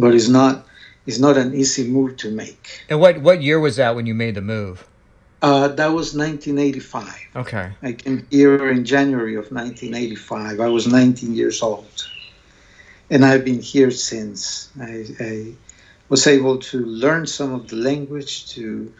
[0.03, 0.67] But it's not
[1.07, 2.85] it's not an easy move to make.
[2.89, 4.85] and what what year was that when you made the move?
[5.43, 7.19] Uh, that was 1985.
[7.35, 7.73] Okay.
[7.83, 10.61] I came here in January of 1985.
[10.61, 12.09] I was 19 years old.
[13.11, 14.71] And I've been here since.
[14.81, 15.53] I, I
[16.09, 18.33] was able to learn some of the language.
[18.55, 18.93] To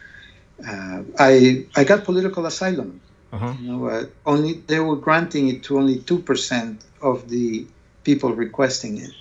[0.67, 2.99] uh, I I got political asylum.
[3.31, 3.53] Uh-huh.
[3.59, 7.65] You know, uh, only they were granting it to only two percent of the
[8.03, 9.13] people requesting it.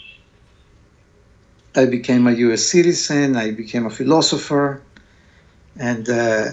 [1.75, 2.63] I became a U.S.
[2.65, 3.37] citizen.
[3.37, 4.83] I became a philosopher,
[5.79, 6.51] and uh,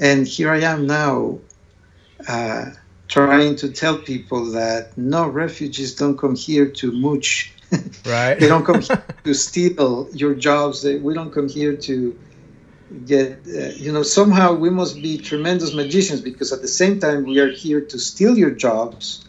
[0.00, 1.38] and here I am now,
[2.26, 2.70] uh,
[3.06, 7.52] trying to tell people that no refugees don't come here to mooch.
[8.04, 8.34] Right.
[8.40, 10.82] they don't come here to steal your jobs.
[10.82, 12.18] They, we don't come here to
[13.06, 13.46] get.
[13.46, 17.38] Uh, you know, somehow we must be tremendous magicians because at the same time we
[17.38, 19.24] are here to steal your jobs.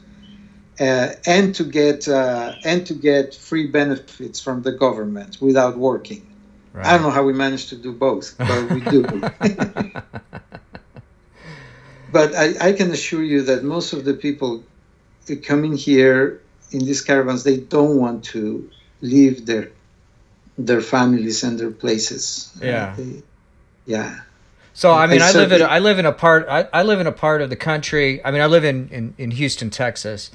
[0.79, 6.25] Uh, and to get uh, and to get free benefits from the government without working.
[6.73, 6.87] right.
[6.87, 9.21] I don't know how we managed to do both, but we do.
[12.11, 14.63] but I, I can assure you that most of the people
[15.43, 16.41] coming here
[16.71, 18.69] in these caravans, they don't want to
[19.01, 19.71] leave their
[20.57, 22.51] their families and their places.
[22.61, 22.95] Uh, Yeah.
[22.97, 23.23] they-
[23.85, 24.19] yeah.
[24.73, 27.01] So I mean, I I live in I live in a part I, I live
[27.01, 28.23] in a part of the country.
[28.23, 30.31] I mean, I live in in, in Houston, Texas.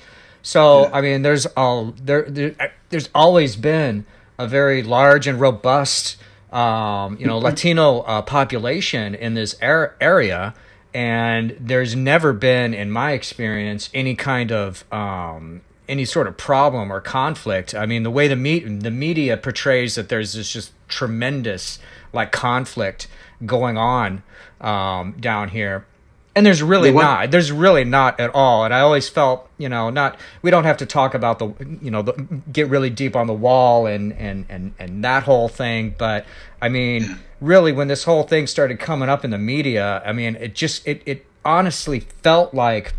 [0.47, 0.91] So Yeah.
[0.93, 4.07] I mean, there's all there, there there's always been
[4.39, 6.17] a very large and robust
[6.53, 10.55] um, you know Latino uh, population in this ar- area,
[10.95, 16.93] and there's never been, in my experience, any kind of um, any sort of problem
[16.93, 17.75] or conflict.
[17.75, 21.81] I mean, the way the me- the media portrays that there's this just tremendous
[22.13, 23.09] like conflict
[23.45, 24.23] going on
[24.61, 25.87] um, down here.
[26.37, 27.31] And there's really The not.
[27.31, 28.67] There's really not at all.
[28.67, 30.21] And I always felt, you know, not.
[30.43, 31.49] We don't have to talk about the,
[31.81, 32.13] you know, the,
[32.53, 35.95] get really deep on the wall and and and and that whole thing.
[35.97, 36.27] But
[36.61, 40.37] I mean, really, when this whole thing started coming up in the media, I mean,
[40.37, 42.93] it just it it honestly felt like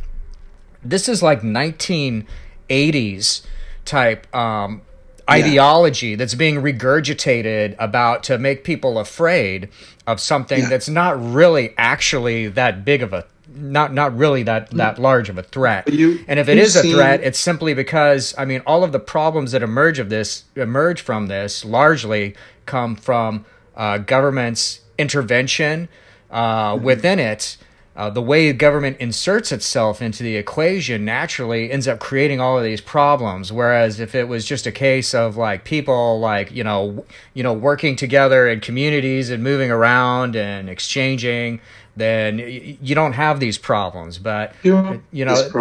[0.83, 3.45] this is like 1980s
[3.85, 4.81] type um,
[5.29, 9.69] ideology that's being regurgitated about to make people afraid
[10.07, 10.69] of something Yeah.
[10.69, 15.37] that's not really actually that big of a not not really that that large of
[15.37, 15.87] a threat.
[15.91, 18.99] You- and if it is a threat, it's simply because I mean all of the
[18.99, 22.35] problems that emerge of this emerge from this largely
[22.65, 23.45] come from
[23.75, 25.87] uh, government's intervention
[26.31, 26.83] uh, Mm-hmm.
[26.85, 27.57] within it.
[27.97, 32.63] Uh, the way government inserts itself into the equation naturally ends up creating all of
[32.65, 33.51] these problems.
[33.53, 37.53] Whereas if it was just a case of like people like you know you know
[37.53, 41.61] working together in communities and moving around and exchanging,
[41.97, 44.19] then y- you don't have these problems.
[44.19, 45.51] But You know, you know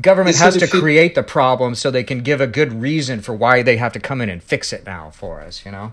[0.00, 3.62] government has to create the problem so they can give a good reason for why
[3.62, 5.64] they have to come in and fix it now for us.
[5.66, 5.92] You know.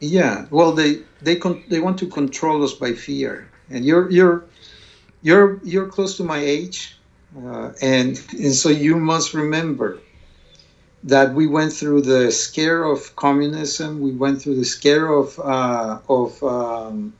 [0.00, 4.46] Yeah, well, they they con- they want to control us by fear, and you're you're
[5.26, 6.78] you're you're close to my age,
[7.36, 8.10] uh, and
[8.44, 9.90] and so you must remember
[11.04, 15.98] that we went through the scare of communism, we went through the scare of uh,
[16.08, 17.14] of um,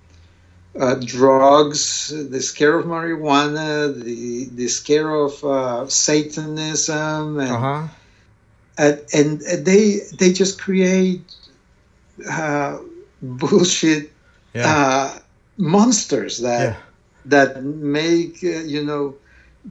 [0.78, 3.70] uh, drugs, the scare of marijuana,
[4.04, 7.88] the the scare of uh, Satanism, and Uh huh.
[8.78, 11.22] and, and they they just create
[12.30, 12.78] uh,
[13.22, 14.10] bullshit
[14.54, 14.66] Yeah.
[14.76, 15.18] uh,
[15.58, 16.76] monsters that Yeah.
[17.30, 19.16] That make uh, you know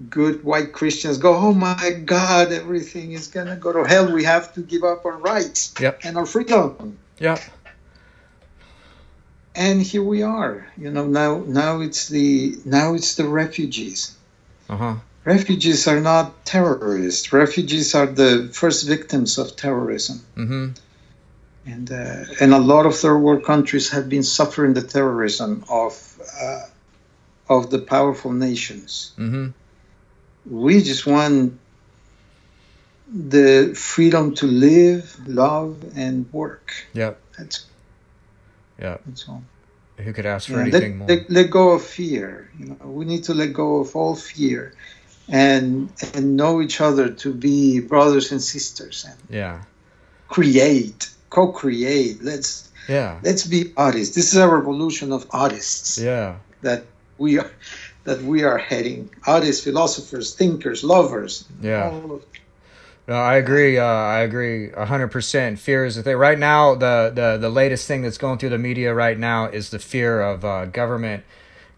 [0.09, 4.11] good white Christians go, oh my God, everything is gonna go to hell.
[4.13, 6.01] We have to give up our rights Yep.
[6.03, 6.97] and our freedom.
[7.19, 7.39] Yep.
[9.55, 10.67] And here we are.
[10.77, 14.15] You know now now it's the now it's the refugees.
[14.69, 14.95] Uh huh.
[15.23, 17.31] Refugees are not terrorists.
[17.33, 20.21] Refugees are the first victims of terrorism.
[20.35, 20.67] Mm-hmm.
[21.65, 25.93] and uh, and a lot of third world countries have been suffering the terrorism of
[26.41, 26.61] uh,
[27.49, 29.13] of the powerful nations.
[29.17, 29.47] Mm-hmm.
[30.49, 31.59] We just want
[33.11, 36.73] the freedom to live, love, and work.
[36.93, 37.19] Yep.
[37.37, 37.65] That's
[38.79, 39.01] Yep.
[39.05, 39.43] that's all.
[39.97, 41.07] Who could ask for Yeah, anything let, more?
[41.07, 42.49] let, let go of fear.
[42.59, 44.73] You know, we need to let go of all fear,
[45.29, 49.61] and and know each other to be brothers and sisters, and yeah.
[50.27, 52.21] create, co-create.
[52.21, 53.19] Let's Yeah.
[53.23, 54.15] let's be artists.
[54.15, 55.97] This is a revolution of artists.
[55.97, 56.35] Yeah.
[56.61, 56.83] that
[57.17, 57.51] we are
[58.03, 61.89] that we are heading artists philosophers thinkers lovers Yeah.
[61.89, 62.23] of-
[63.07, 63.77] No, I agree.
[63.77, 65.59] Uh, I agree a hundred percent.
[65.59, 66.17] Fear is the thing.
[66.17, 69.69] Right now, the, the the latest thing that's going through the media right now is
[69.69, 71.23] the fear of uh, government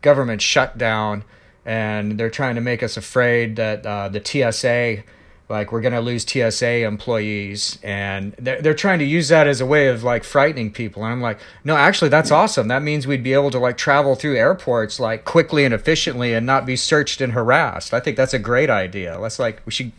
[0.01, 1.23] government shutdown,
[1.65, 5.03] and they're trying to make us afraid that uh, the TSA,
[5.49, 9.65] like we're gonna lose TSA employees, and they're they're trying to use that as a
[9.65, 11.03] way of like frightening people.
[11.03, 12.67] And I'm like, no, actually, that's awesome.
[12.67, 16.45] That means we'd be able to like travel through airports like quickly and efficiently, and
[16.45, 17.93] not be searched and harassed.
[17.93, 19.17] I think that's a great idea.
[19.19, 19.91] Let's like we should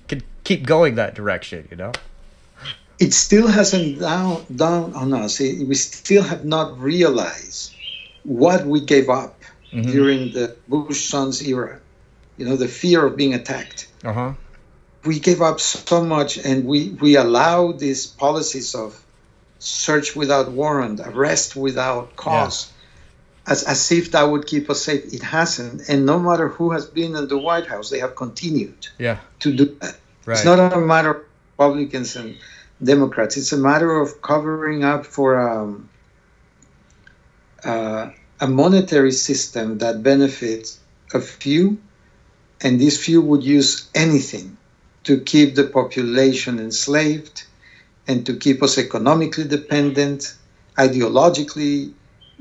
[0.44, 1.66] keep going that direction.
[1.70, 1.92] You know.
[2.98, 7.72] it still hasn't down down on us It- we still have not realized
[8.24, 9.40] what we gave up
[9.72, 9.92] Mhm.
[9.92, 11.78] during the bush sons era
[12.36, 14.32] you know the fear of being attacked Uh huh.
[15.04, 19.00] We gave up so much and we we allow these policies of
[19.58, 22.72] search without warrant arrest without cause
[23.46, 25.12] as, as if that would keep us safe.
[25.12, 25.88] It hasn't.
[25.88, 29.18] And no matter who has been in the white house they have continued Yeah.
[29.40, 29.96] to do that.
[30.26, 30.34] Right.
[30.34, 31.16] it's not a matter of
[31.52, 32.36] republicans and
[32.82, 33.36] democrats.
[33.36, 35.88] It's a matter of covering up for um,
[37.64, 40.78] uh, a monetary system that benefits
[41.14, 41.78] a few
[42.60, 44.57] and these few would use anything
[45.08, 47.44] to keep the population enslaved
[48.06, 50.34] and to keep us economically dependent,
[50.76, 51.94] ideologically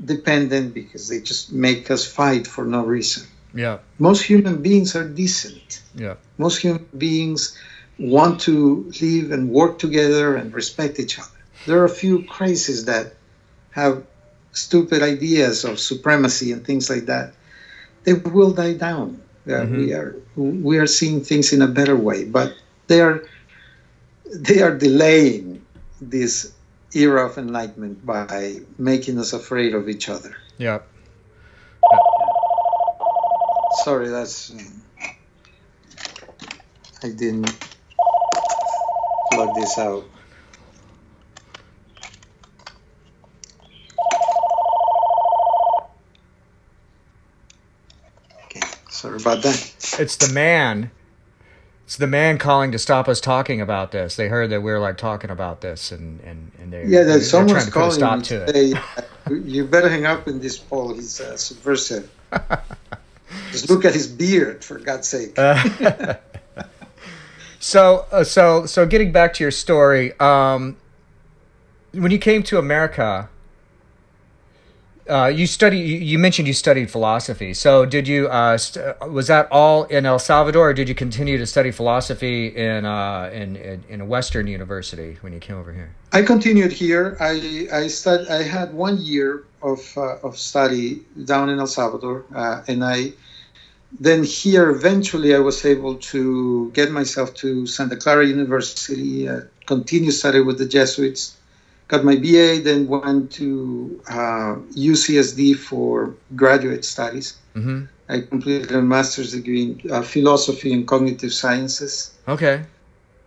[0.04, 3.26] dependent, because they just make us fight for no reason.
[3.54, 3.78] Yeah.
[3.98, 5.80] Most human beings are decent.
[5.94, 6.16] Yeah.
[6.36, 7.56] Most human beings
[7.98, 11.40] want to live and work together and respect each other.
[11.66, 13.14] There are a few crazies that
[13.70, 14.04] have
[14.52, 17.32] stupid ideas of supremacy and things like that.
[18.04, 19.22] They will die down.
[19.48, 22.52] Uh, We are we are seeing things in a better way, but
[22.86, 23.24] they are
[24.34, 25.64] they are delaying
[26.00, 26.52] this
[26.94, 30.36] era of enlightenment by making us afraid of each other.
[30.58, 30.80] Yeah.
[33.84, 34.52] sorry, that's.
[37.02, 37.50] I didn't
[39.32, 40.04] plug this out.
[48.98, 49.96] Sorry about that.
[49.98, 50.90] It's the man.
[51.84, 54.16] It's the man calling to stop us talking about this.
[54.16, 57.18] They heard that we were like talking about this, and and and they Yeah, they're
[57.18, 58.76] that someone's trying to put a calling stop to it.
[58.76, 59.02] uh,
[59.44, 60.94] You better hang up in this poll.
[60.94, 62.10] He's uh, subversive.
[63.52, 65.36] Just look at his beard, for God's sake.
[67.60, 70.76] So, uh, so, so, getting back to your story, um,
[71.92, 73.28] when you came to America,
[75.08, 75.78] uh, you study.
[75.78, 77.54] You, mentioned you studied philosophy.
[77.54, 78.28] So, did you?
[78.28, 82.48] Uh, st- was that all in El Salvador, or did you continue to study philosophy
[82.48, 85.94] in uh, in, in in a Western university when you came over here?
[86.12, 87.16] I continued here.
[87.20, 92.24] I I stud, I had one year of uh, of study down in El Salvador,
[92.34, 93.12] uh, and I
[94.00, 100.10] then here eventually I was able to get myself to Santa Clara University, uh, continue
[100.10, 101.37] study with the Jesuits,
[101.88, 107.36] got my BA, then went to uh, UCSD for graduate studies.
[107.54, 107.84] Mm-hmm.
[108.08, 112.14] I completed a master's degree in uh, philosophy and cognitive sciences.
[112.26, 112.64] Okay.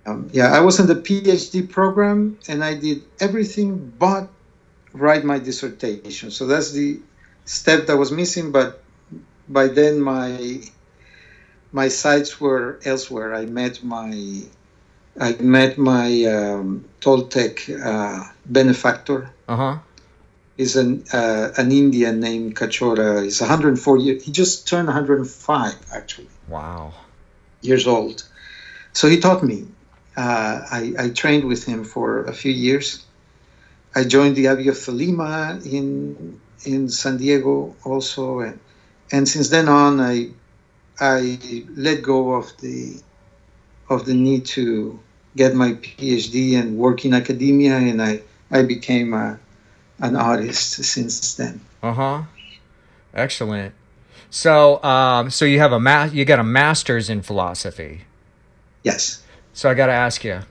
[0.06, 4.30] Um, yeah, I was in the PhD program and I did everything but
[4.94, 6.32] write my dissertation.
[6.32, 7.00] So that's the
[7.46, 8.52] step that was missing.
[8.52, 8.82] But
[9.48, 10.62] by then, my
[11.72, 13.36] my sights were elsewhere.
[13.36, 14.44] I met my
[15.20, 19.30] I met my um, Toltec uh, benefactor.
[19.48, 19.78] Uh huh.
[20.58, 23.24] He's an uh, an Indian named Kachora.
[23.24, 24.24] He's 104 years.
[24.24, 26.94] He just turned 105 actually Wow.
[27.62, 28.24] years old.
[28.94, 29.68] So he taught me.
[30.18, 33.06] Uh, I, I trained with him for a few years.
[33.96, 38.60] I joined the Abbey of Thelema in in San Diego also, and,
[39.12, 40.30] and since then on, I
[41.00, 41.40] I
[41.76, 43.00] let go of the
[43.90, 45.00] of the need to
[45.36, 48.22] get my PhD and work in academia, and I
[48.52, 49.40] I became a,
[50.00, 51.62] an artist since then.
[51.82, 52.22] Uh huh.
[53.14, 53.74] Excellent.
[54.30, 58.02] So, um, so you have a ma- you got a master's in philosophy.
[58.84, 59.24] Yes.
[59.54, 60.42] So I got to ask you,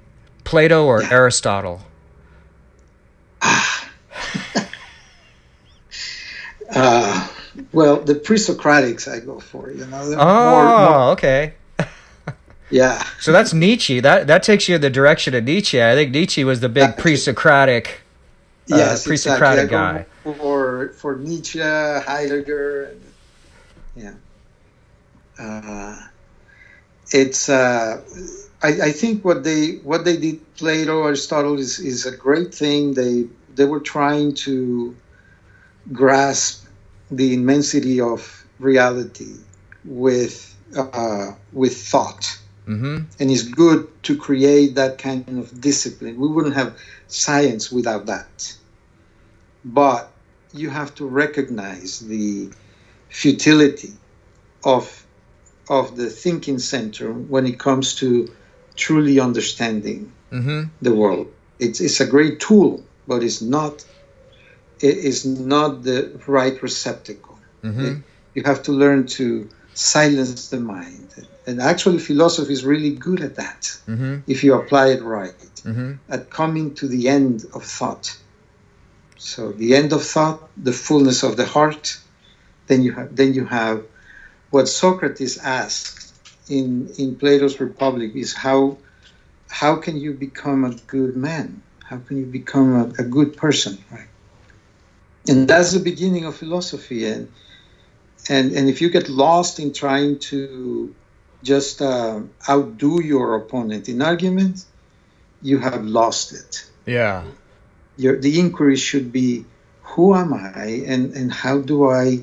[0.44, 1.10] Plato or Yeah.
[1.12, 1.80] Aristotle?
[6.72, 7.26] Uh,
[7.72, 9.70] well, the pre-Socratics I go for.
[9.72, 10.14] You know.
[10.16, 11.54] Oh, more- more- okay.
[12.70, 13.04] Yeah.
[13.20, 14.00] So that's Nietzsche.
[14.00, 15.82] That that takes you in the direction of Nietzsche.
[15.82, 18.02] I think Nietzsche was the big pre-Socratic.
[18.72, 20.04] uh, yes, pre-Socratic exactly.
[20.04, 20.36] Guy.
[20.38, 22.94] For for Nietzsche, Heidegger,
[23.96, 24.14] yeah.
[25.38, 25.96] Uh,
[27.10, 28.02] it's uh,
[28.62, 32.94] I, I think what they what they did Plato Aristotle is, is a great thing.
[32.94, 34.94] They they were trying to
[35.92, 36.66] grasp
[37.10, 39.34] the immensity of reality
[39.84, 42.38] with uh, with thought
[42.70, 42.96] Mm-hmm.
[43.18, 46.14] and it's good to create that kind of discipline.
[46.24, 48.56] We wouldn't have science without that.
[49.64, 50.10] But
[50.52, 52.50] you have to recognize the
[53.08, 53.92] futility
[54.64, 54.84] of
[55.68, 58.08] of the thinking center when it comes to
[58.76, 60.62] truly understanding Mm-hmm.
[60.80, 61.26] the world.
[61.58, 63.84] It's it's a great tool, but it's not
[64.80, 65.98] it is not the
[66.28, 67.36] right receptacle.
[67.64, 68.00] Mm-hmm.
[68.34, 71.08] You have to learn to silence the mind.
[71.50, 74.14] And actually, philosophy is really good at that Mm-hmm.
[74.32, 75.34] if you apply it right,
[75.64, 75.92] Mm-hmm.
[76.08, 78.06] at coming to the end of thought.
[79.18, 81.98] So the end of thought, the fullness of the heart.
[82.68, 83.78] Then you have then you have
[84.54, 86.14] what Socrates asked
[86.48, 86.68] in
[87.02, 88.78] in Plato's Republic is how
[89.60, 91.62] how can you become a good man?
[91.90, 93.74] How can you become a, a good person?
[93.90, 94.10] Right.
[95.30, 97.00] And that's the beginning of philosophy.
[97.12, 97.26] And
[98.28, 100.94] and and if you get lost in trying to
[101.42, 104.64] just uh, outdo your opponent in argument,
[105.42, 106.66] you have lost it.
[106.86, 107.24] Yeah.
[107.96, 109.44] Your, the inquiry should be,
[109.82, 112.20] who am I, and and how do I,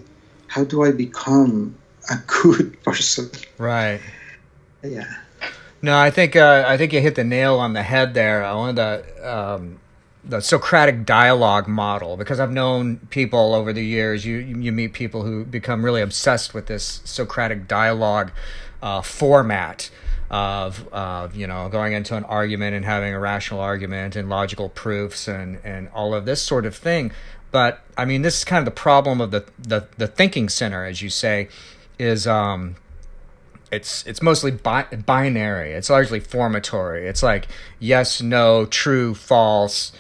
[0.48, 1.76] how do I become
[2.10, 3.30] a good person?
[3.58, 4.00] Right.
[4.84, 5.14] Yeah.
[5.82, 8.44] No, I think uh, I think you hit the nail on the head there.
[8.44, 9.80] I wanted the um,
[10.24, 14.26] the Socratic dialogue model, because I've known people over the years.
[14.26, 18.32] You you meet people who become really obsessed with this Socratic dialogue
[18.82, 19.90] uh, format
[20.30, 24.70] of of you know going into an argument and having a rational argument and logical
[24.70, 27.12] proofs and and all of this sort of thing.
[27.52, 30.86] But I mean, this is kind of the problem of the the, the thinking center,
[30.86, 31.50] as you say,
[31.98, 32.28] is.
[32.28, 32.76] Um,
[33.70, 35.74] it's it's mostly bi- binary.
[35.74, 37.04] It's largely formatory.
[37.06, 37.48] It's like
[37.80, 39.92] yes, no, true, false,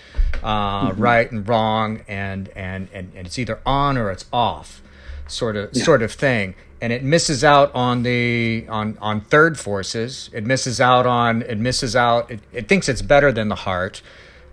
[0.41, 4.81] uh, right and wrong, and, and and and it's either on or it's off.
[5.27, 5.83] Sort of Yeah.
[5.83, 6.55] sort of thing.
[6.81, 10.29] And it misses out on the on on third forces.
[10.33, 14.01] It misses out on it misses out it, it thinks it's better than the heart.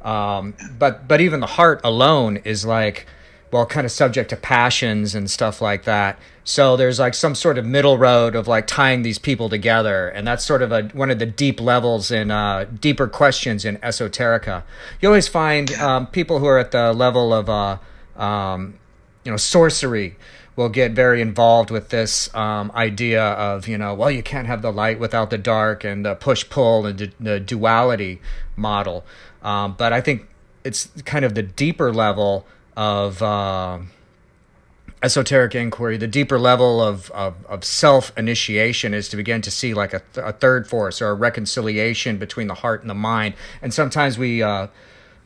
[0.02, 3.06] Um, but but even the heart alone is like
[3.50, 6.18] well kind of subject to passions and stuff like that.
[6.46, 10.08] So there's like some sort of middle road of like tying these people together.
[10.08, 13.76] And that's sort of a one of the deep levels in uh, deeper questions in
[13.78, 14.62] esoterica.
[15.00, 17.78] You always find um, people who are at the level of uh,
[18.22, 18.74] um,
[19.24, 20.16] you know sorcery
[20.56, 24.62] will get very involved with this um, idea of you know well you can't have
[24.62, 28.20] the light without the dark and the push pull and the, duality
[28.56, 29.04] model.
[29.42, 30.26] Um, but i think
[30.64, 32.46] it's kind of the deeper level
[32.76, 33.90] of um
[35.04, 39.74] esoteric inquiry the deeper level of, of, of self initiation is to begin to see
[39.74, 43.34] like a, th- a third force or a reconciliation between the heart and the mind.
[43.60, 44.68] And sometimes we uh,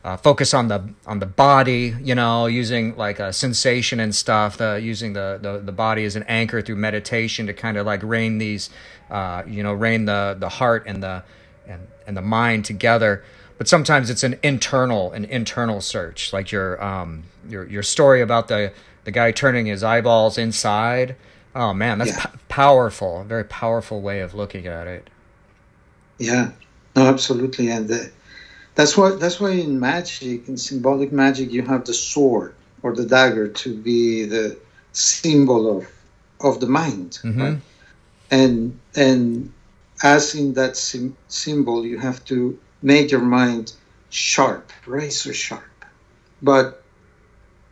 [0.05, 4.57] uh, focus on the on the body, you know, using like a sensation and stuff,
[4.57, 8.03] the, using the, the the body as an anchor through meditation to kind of like
[8.03, 8.71] rein these,
[9.11, 11.23] uh, you know, rein the the heart and the
[11.67, 13.25] and, and the mind together.
[13.59, 18.49] But sometimes it's an internal an internal search, like your um your your story about
[18.49, 18.73] the
[19.05, 21.17] the guy turning his eyeballs inside.
[21.55, 22.27] Oh man, that's Yeah.
[22.27, 23.23] p- powerful.
[23.23, 25.11] A very powerful way of looking at it.
[26.19, 26.53] Yeah,
[26.97, 28.11] no, absolutely, and the,
[28.79, 33.07] that's why that's why in magic, in symbolic magic, you have the sword or the
[33.07, 34.59] dagger to be the
[34.93, 35.89] symbol of
[36.41, 37.41] of the mind, Mhm.
[37.43, 37.61] right?
[38.31, 39.53] And and
[40.03, 43.73] as in that sim- symbol, you have to make your mind
[44.11, 45.85] sharp, razor sharp,
[46.43, 46.85] but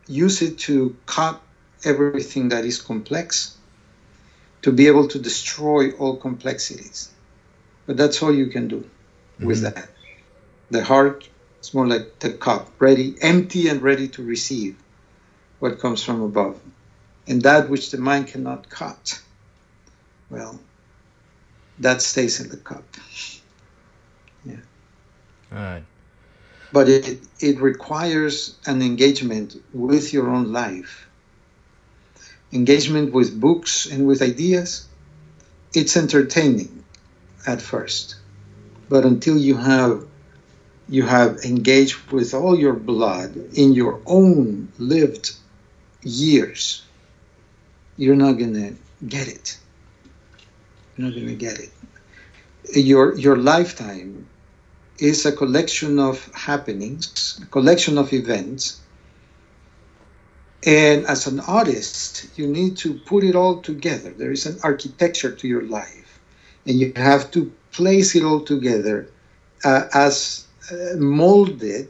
[0.07, 1.41] use it to cut
[1.85, 3.57] everything that is complex,
[4.63, 7.09] to be able to destroy all complexities.
[7.87, 8.89] But that's all you can do
[9.39, 9.96] with that.
[10.69, 11.27] The heart
[11.61, 14.75] is more like the cup, ready, empty and ready to receive
[15.59, 16.59] what comes from above.
[17.27, 19.21] And that which the mind cannot cut,
[20.29, 20.59] well,
[21.79, 22.83] that stays in the cup.
[24.45, 24.55] Yeah.
[25.51, 25.83] Right.
[26.71, 31.07] But it, it requires an engagement with your own life,
[32.51, 34.87] engagement with books and with ideas.
[35.73, 36.83] It's entertaining
[37.45, 38.15] at first,
[38.89, 40.05] but until you have
[40.89, 45.33] you have engaged with all your blood in your own lived
[46.01, 46.83] years,
[47.97, 48.73] you're not gonna
[49.07, 49.57] get it.
[50.95, 51.71] You're not gonna get it.
[52.73, 54.27] Your your lifetime
[54.99, 58.79] is a collection of happenings, a collection of events.
[60.65, 64.09] And as an artist, you need to put it all together.
[64.09, 66.19] There is an architecture to your life,
[66.65, 69.09] and you have to place it all together
[69.63, 70.46] uh, as
[70.95, 71.89] molded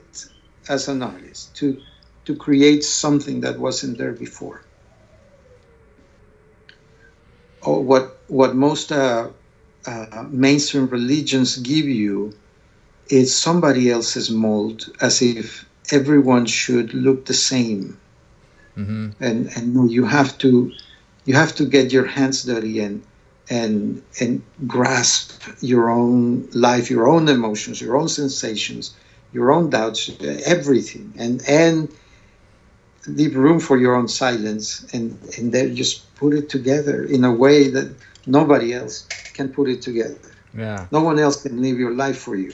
[0.69, 1.82] as an artist to
[2.25, 4.61] to create something that wasn't there before.
[7.61, 9.30] Or what what most uh,
[9.86, 12.34] uh, mainstream religions give you
[13.09, 17.97] is somebody else's mold, as if everyone should look the same.
[18.78, 19.23] Mm-hmm.
[19.23, 20.71] And and no, you have to
[21.25, 23.01] you have to get your hands dirty and
[23.50, 28.95] and and grasp your own life, your own emotions, your own sensations,
[29.32, 30.10] your own doubts,
[30.45, 31.89] everything, and and
[33.08, 37.32] leave room for your own silence, and and then just put it together in a
[37.32, 37.95] way that
[38.26, 40.18] nobody else can put it together.
[40.54, 40.88] Yeah.
[40.91, 42.54] No one else can live your life for you,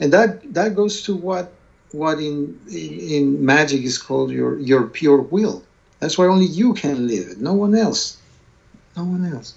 [0.00, 1.52] and that that goes to what
[1.92, 5.62] what in in, in magic is called your your pure will.
[6.00, 7.38] That's why only you can live it.
[7.38, 8.18] No one else.
[8.96, 9.54] No one else.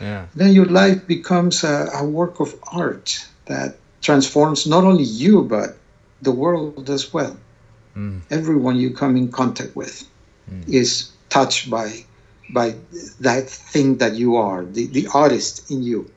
[0.00, 0.26] Yeah.
[0.34, 5.76] Then your life becomes a, a work of art that transforms not only you but
[6.22, 7.36] the world as well.
[7.96, 8.20] Mm.
[8.30, 10.08] Everyone you come in contact with
[10.66, 12.04] is touched by
[12.52, 12.74] by
[13.20, 16.10] that thing that you are, the, the artist in you.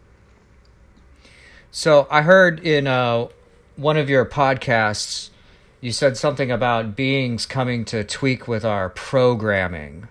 [1.72, 3.28] So I heard in uh,
[3.76, 5.30] one of your podcasts,
[5.80, 10.08] you said something about beings coming to tweak with our programming.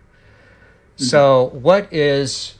[0.97, 2.55] So what is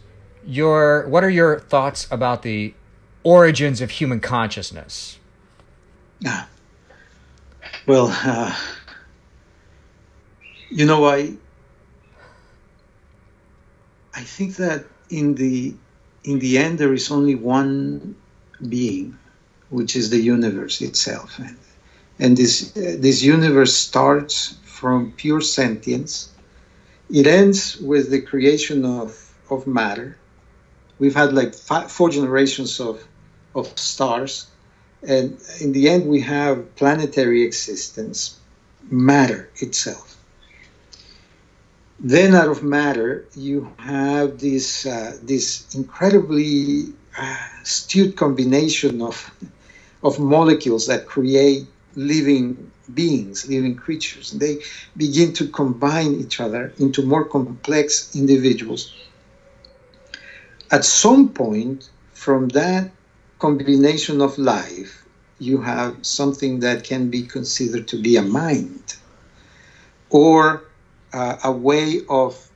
[0.47, 2.75] your what are your thoughts about the
[3.23, 5.19] origins of human consciousness?
[6.27, 6.49] Ah.
[7.87, 8.55] Well, uh,
[10.71, 11.35] you know, I
[14.15, 15.75] I think that in the
[16.25, 18.15] in the end there is only one
[18.67, 19.19] being,
[19.71, 21.57] which is the universe itself, and,
[22.19, 26.31] and this uh, this universe starts from pure sentience.
[27.11, 30.17] It ends with the creation of of matter.
[31.03, 32.97] We've had like five, four generations of
[33.61, 34.33] of stars
[35.15, 35.27] and
[35.61, 38.19] in the end we have planetary existence
[38.91, 40.17] matter itself
[42.01, 49.17] then out of matter you have this uh, this incredibly uh, astute combination of
[50.03, 54.33] of molecules that create living beings, living creatures.
[54.33, 54.63] And They
[54.97, 58.93] begin to combine each other into more complex individuals.
[60.73, 62.91] At some point, from that
[63.39, 65.05] combination of life,
[65.39, 68.97] you have something that can be considered to be a mind
[70.09, 70.65] or
[71.13, 72.49] uh, a way of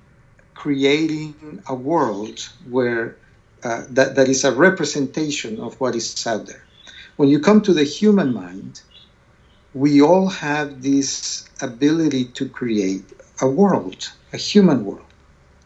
[0.55, 3.17] creating a world where
[3.63, 6.65] uh, that, that is a representation of what is out there.
[7.17, 8.81] When you come to the human mind,
[9.75, 13.05] we all have this ability to create
[13.43, 15.05] a world, a human world.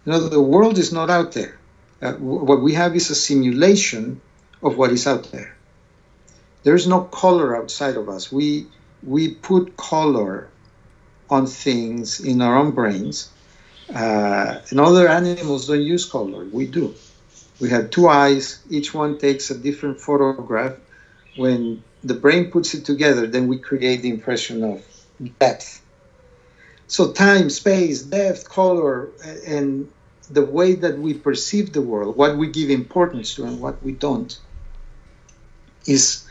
[0.05, 1.60] You know, the world is not out there.
[2.03, 4.21] Uh, what we have is a simulation
[4.63, 5.55] of what is out there.
[6.63, 8.33] There is no color outside of us.
[8.33, 8.67] We
[9.03, 10.49] we put color
[11.29, 13.31] on things in our own brains,
[13.95, 16.45] uh, and other animals don't use color.
[16.45, 16.95] We do.
[17.61, 18.61] We have two eyes.
[18.71, 20.77] Each one takes a different photograph.
[21.37, 24.83] When the brain puts it together, then we create the impression of
[25.39, 25.83] depth.
[26.89, 29.11] So time, space, depth, color,
[29.47, 29.89] and
[30.33, 33.93] the way that we perceive the world, what we give importance to and what we
[33.93, 34.39] don't,
[35.87, 36.25] is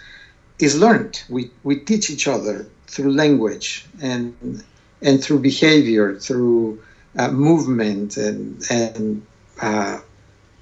[0.60, 1.22] is learned.
[1.30, 4.64] We we teach each other through language and
[5.02, 6.82] and through behavior, through
[7.18, 9.26] uh, movement and and,
[9.62, 10.00] uh,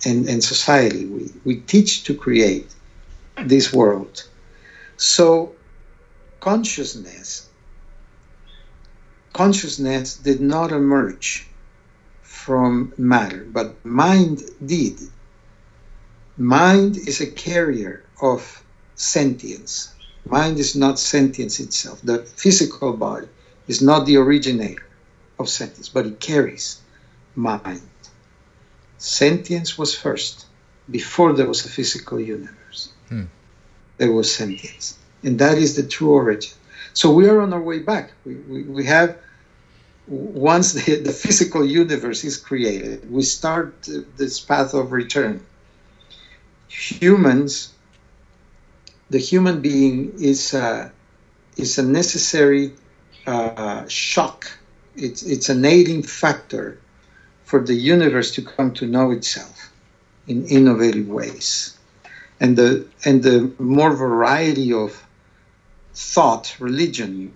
[0.06, 1.06] and and society.
[1.06, 2.74] We we teach to create
[3.46, 4.24] this world.
[4.98, 5.54] So
[6.40, 7.48] consciousness
[9.34, 11.48] consciousness did not emerge
[12.48, 14.98] from matter, but mind did.
[16.38, 18.40] Mind is a carrier of
[18.96, 19.94] sentience.
[20.26, 22.00] Mind is not sentience itself.
[22.02, 23.28] The physical body
[23.68, 24.88] is not the originator
[25.38, 26.80] of sentience, but it carries
[27.36, 27.90] mind.
[28.98, 30.46] Sentience was first,
[30.90, 32.94] before there was a physical universe.
[33.10, 33.26] Hmm.
[33.98, 34.98] There was sentience.
[35.22, 36.56] And that is the true origin.
[36.94, 38.14] So we are on our way back.
[38.26, 39.18] We, we, we have,
[40.08, 45.46] once the, the physical universe is created, we start this path of return.
[46.70, 47.74] Humans,
[49.10, 50.90] the human being is, uh,
[51.58, 52.74] is a necessary
[53.26, 54.50] uh, shock.
[54.96, 56.80] It's, it's an aiding factor
[57.44, 59.72] for the universe to come to know itself
[60.28, 61.78] in innovative ways.
[62.40, 65.04] And the, and the more variety of
[65.94, 67.34] thought, religion,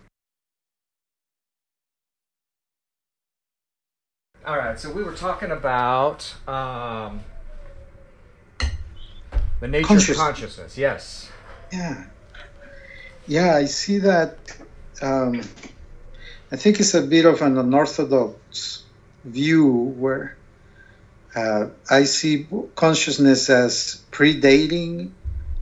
[4.43, 7.21] All right, so we were talking about um,
[9.59, 10.77] the nature Conscious- of consciousness.
[10.77, 11.29] Yes.
[11.71, 12.05] Yeah,
[13.27, 14.35] yeah, I see that.
[14.99, 15.41] Um,
[16.51, 18.83] I think it's a bit of an unorthodox
[19.23, 20.35] view where
[21.35, 25.11] uh, I see consciousness as predating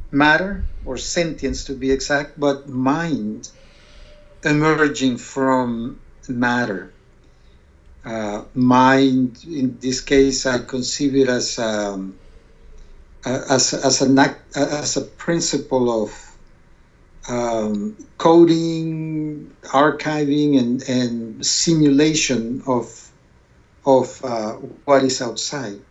[0.10, 3.50] matter or sentience to be exact, but mind
[4.44, 6.00] emerging from
[6.30, 6.94] matter.
[8.04, 12.20] Uh, mind, in this case, I conceive it as um,
[13.26, 16.38] as as an act, as a principle of
[17.30, 23.12] um, coding, archiving, and and simulation of
[23.86, 24.54] of uh,
[24.86, 25.82] what is outside.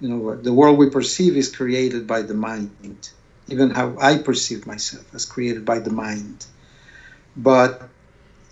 [0.00, 3.10] You know, the world we perceive is created by the mind.
[3.48, 6.46] Even how I perceive myself is created by the mind,
[7.36, 7.90] but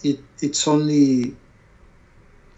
[0.02, 1.39] it it's only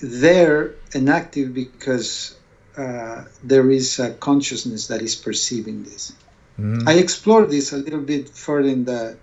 [0.02, 2.34] there and active because
[2.76, 6.12] uh, there is a consciousness that is perceiving this.
[6.58, 6.86] Mhm.
[6.86, 9.16] I explored this a little bit further in the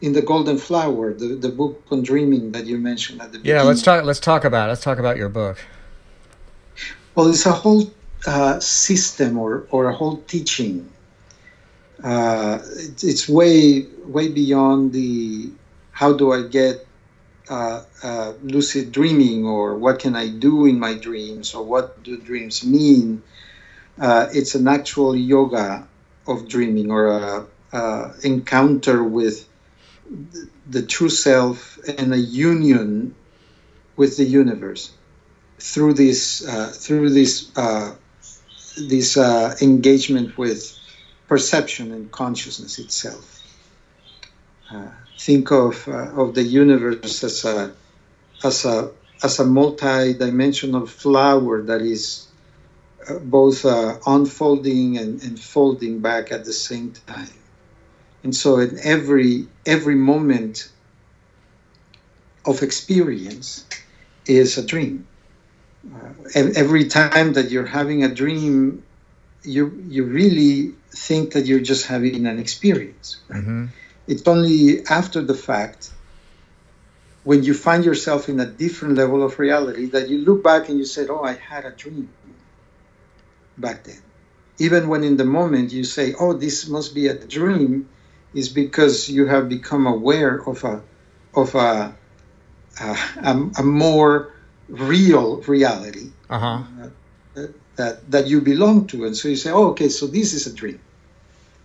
[0.00, 3.60] in the Golden Flower, the, the book on dreaming that you mentioned at the beginning.
[3.60, 4.04] Yeah, let's talk.
[4.04, 4.68] Let's talk about.
[4.68, 5.58] Let's talk about your book.
[7.14, 7.92] Well, it's a whole
[8.26, 10.90] uh, system or, or a whole teaching.
[12.02, 15.50] Uh, it, it's way way beyond the
[15.92, 16.84] how do I get
[17.52, 22.16] uh, uh, lucid dreaming or what can I do in my dreams or what do
[22.16, 23.22] dreams mean.
[24.00, 25.86] Uh, it's an actual yoga
[26.26, 29.46] of dreaming or a, a encounter with
[30.66, 33.14] the, true self and a union
[33.96, 34.90] with the universe
[35.58, 37.94] through this uh, through this uh,
[38.78, 39.18] this
[39.60, 40.74] engagement with
[41.28, 43.42] perception and consciousness itself.
[45.26, 47.74] Uh, think of uh, of the universe as a
[48.44, 48.92] as a
[49.22, 52.28] as a multi-dimensional flower that is
[53.08, 57.42] uh, both uh, unfolding and, and folding back at the same time.
[58.24, 60.70] And so, in every every moment
[62.44, 63.66] of experience
[64.26, 65.08] is a dream
[65.94, 68.84] uh, ev- every time that you're having a dream,
[69.42, 73.22] you you really think that you're just having an experience.
[73.28, 73.44] Right?
[73.44, 73.66] hmm
[74.06, 75.92] It's only after the fact,
[77.24, 80.78] when you find yourself in a different level of reality, that you look back and
[80.78, 82.14] you said, "Oh, I had a dream
[83.58, 84.02] back then."
[84.58, 87.90] Even when in the moment you say, "Oh, this must be a dream,"
[88.34, 90.84] is because you have become aware of a
[91.34, 91.98] of a
[92.80, 94.30] a, a, a more
[94.68, 96.64] real reality Uh huh.
[97.76, 100.54] that that you belong to and so you say oh okay so this is a
[100.54, 100.82] dream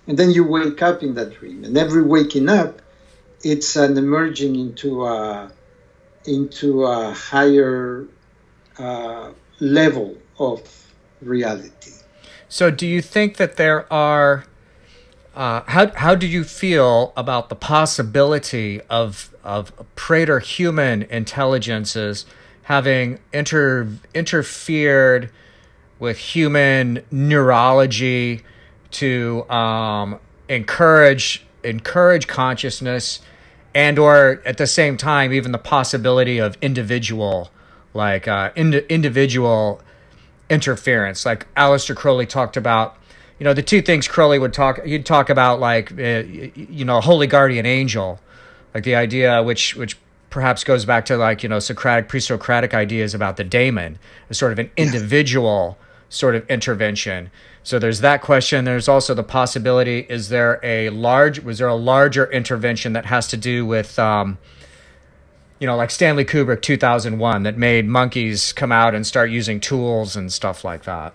[0.08, 2.82] and then you wake up in that dream and every waking up
[3.44, 5.52] it's an emerging into a
[6.26, 8.06] into a higher
[8.80, 10.62] uh, level of
[11.22, 11.92] reality
[12.50, 14.46] So, do you think that there are?
[15.36, 22.26] Uh, how how do you feel about the possibility of of preter human intelligences
[22.64, 25.30] having inter interfered
[26.00, 28.44] with human neurology
[29.00, 30.20] to um,
[30.50, 33.20] encourage encourage consciousness
[33.74, 37.50] and or at the same time even the possibility of individual
[37.94, 39.82] like uh, ind- individual
[40.50, 41.26] interference.
[41.26, 42.96] Like Aleister Crowley talked about,
[43.40, 46.24] you know, the two things Crowley would talk, he'd talk about like, uh,
[46.56, 48.20] you know, a holy guardian angel,
[48.74, 49.98] like the idea which, which
[50.30, 53.98] perhaps goes back to like, you know, Socratic, pre-Socratic ideas about the daemon,
[54.30, 55.78] as sort of an individual
[56.10, 57.32] sort of intervention.
[57.64, 58.64] So there's that question.
[58.66, 63.28] There's also the possibility, is there a large, was there a larger intervention that has
[63.28, 64.38] to do with, um,
[65.60, 70.16] you know, like Stanley Kubrick 2001 that made monkeys come out and start using tools
[70.16, 71.14] and stuff like that.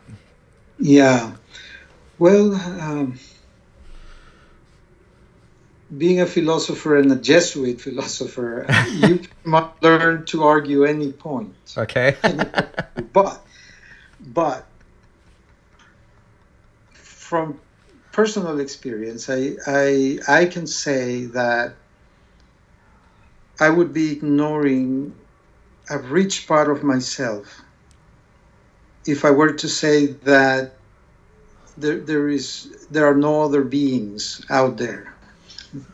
[0.79, 1.33] yeah
[2.19, 3.19] well um,
[5.97, 12.17] being a philosopher and a jesuit philosopher you must learn to argue any point Okay.
[13.13, 13.45] but
[14.21, 14.67] but
[17.33, 17.61] from
[18.13, 21.79] personal experience I, I i can say that
[23.61, 25.17] i would be ignoring
[25.91, 27.63] a rich part of myself
[29.07, 30.73] if i were to say that
[31.77, 35.15] there, there is there are no other beings out there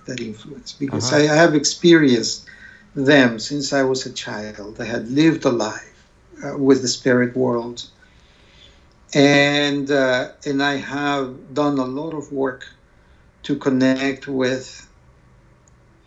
[0.07, 1.12] that influence because Uh-huh.
[1.12, 2.47] I, I have experienced
[2.95, 6.09] them since i was a child i had lived a life
[6.45, 7.84] uh, with the spirit world
[9.15, 12.67] and uh, and I have done a lot of work
[13.45, 14.89] to connect with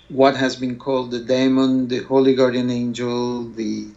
[0.10, 3.96] what has been called the daemon, the holy guardian angel, the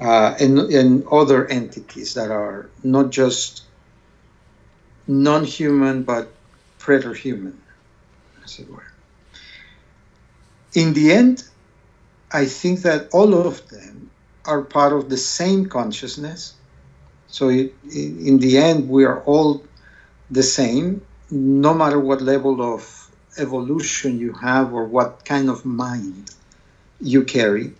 [0.00, 3.64] uh, and and other entities that are not just
[5.08, 6.32] non-human but
[6.78, 7.62] preter-human,
[8.44, 8.92] as it were.
[10.74, 11.44] In the end,
[12.32, 14.12] I think that all of them
[14.46, 16.55] are part of the same consciousness.
[17.28, 19.64] So in the end, we are all
[20.30, 26.30] the same, no matter what level of evolution you have or what kind of mind
[27.00, 27.74] you carry.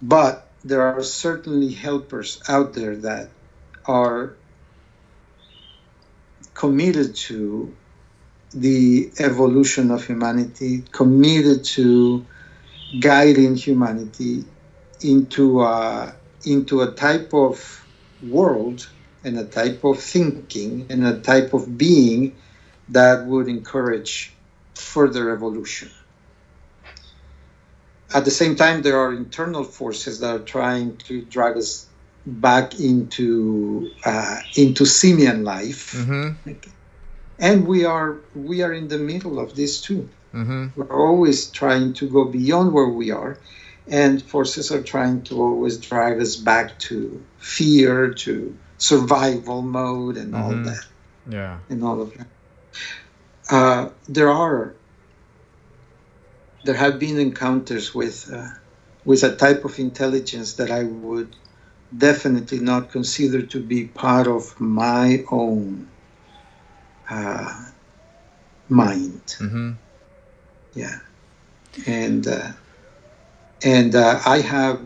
[0.00, 3.30] But there are certainly helpers out there that
[3.86, 4.34] are
[6.54, 7.74] committed to
[8.52, 12.24] the evolution of humanity, committed to
[13.00, 14.44] guiding humanity
[15.00, 16.14] into a,
[16.44, 17.86] into a type of
[18.22, 18.88] world
[19.24, 22.36] and a type of thinking and a type of being
[22.88, 24.32] that would encourage
[24.74, 25.90] further evolution.
[28.14, 31.86] At the same time, there are internal forces that are trying to drag us
[32.24, 36.52] back into uh, into simian life, Mm-hmm.
[37.38, 40.08] and we are we are in the middle of this too.
[40.34, 40.68] Mm-hmm.
[40.76, 43.38] We're always trying to go beyond where we are,
[43.90, 50.34] and forces are trying to always drive us back to fear, to survival mode, and
[50.34, 50.64] all Mhm.
[50.64, 50.86] that,
[51.28, 51.58] Yeah.
[51.68, 52.26] and all of that.
[53.50, 54.74] Uh, there are
[56.64, 58.48] there have been encounters with uh,
[59.04, 61.34] with a type of intelligence that I would
[61.96, 65.88] definitely not consider to be part of my own
[67.08, 67.64] uh,
[68.68, 69.70] mind Mm-hmm.
[70.74, 70.98] yeah
[71.86, 72.52] and uh,
[73.62, 74.80] and uh, i have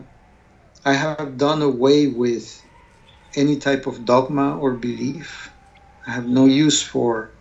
[0.85, 2.63] i have done away with
[3.35, 5.51] any type of dogma or belief.
[6.05, 7.31] I have no use for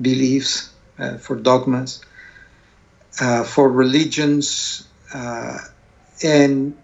[0.00, 2.00] beliefs uh, for dogmas
[3.20, 5.58] uh, for religions uh,
[6.22, 6.82] and,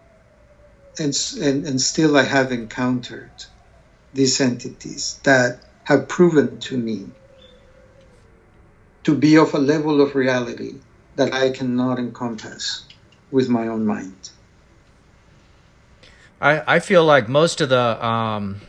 [0.99, 3.32] and and and still i have encountered
[4.12, 7.11] these entities that have proven to me
[9.05, 10.80] to be of a level of reality
[11.16, 12.88] that I cannot encompass
[13.31, 14.31] with my own mind.
[16.41, 18.61] I, I feel like most of the um,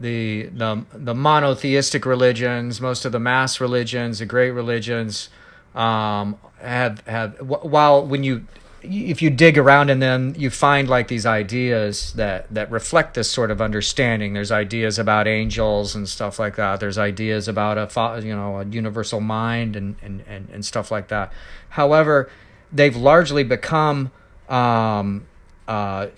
[0.00, 5.28] the the the monotheistic religions, most of the mass religions, the great religions,
[5.74, 8.46] um, have have while when you
[8.80, 13.30] if you dig around in them, you find like these ideas that that reflect this
[13.30, 14.32] sort of understanding.
[14.32, 16.80] There's ideas about angels and stuff like that.
[16.80, 21.08] There's ideas about a you know a universal mind and and and, and stuff like
[21.08, 21.32] that.
[21.70, 22.30] However,
[22.72, 24.10] they've largely become
[24.48, 25.26] um,
[25.66, 26.08] uh,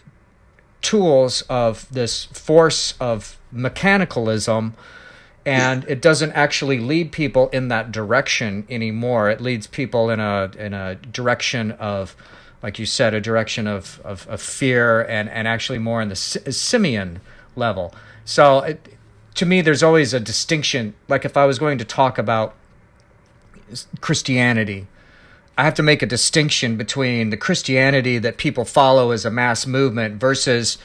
[0.83, 4.73] tools of this force of mechanicalism
[5.47, 9.31] and it doesn't actually lead people in that direction anymore.
[9.31, 12.15] It leads people in a in a direction of
[12.63, 16.17] like you said a direction of of, of fear and and actually more in the
[16.17, 17.21] simian
[17.57, 17.95] level.
[18.25, 18.95] So it,
[19.37, 20.95] to me there's always a distinction.
[21.09, 22.55] Like if i was going to talk about
[24.01, 24.89] christianity
[25.61, 29.67] I have to make a distinction between the Christianity that people follow as a mass
[29.67, 30.79] movement versus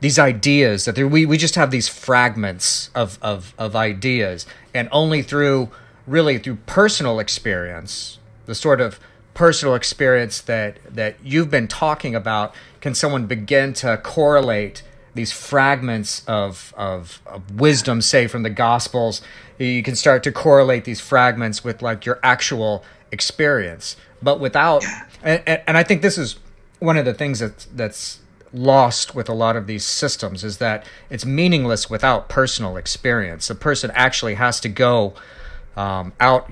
[0.00, 4.44] these ideas that we, we just have these fragments of, of, of ideas.
[4.74, 5.70] And only through,
[6.06, 9.00] really, through personal experience, the sort of
[9.32, 14.82] personal experience that, that you've been talking about, can someone begin to correlate
[15.14, 19.22] these fragments of, of, of wisdom, say from the Gospels.
[19.56, 24.84] You can start to correlate these fragments with like your actual experience but without
[25.22, 26.38] and, and i think this is
[26.78, 28.20] one of the things that that's
[28.52, 33.48] lost with a lot of these systems is that it's meaningless without personal experience.
[33.48, 35.14] The person actually has to go
[35.76, 36.50] um, out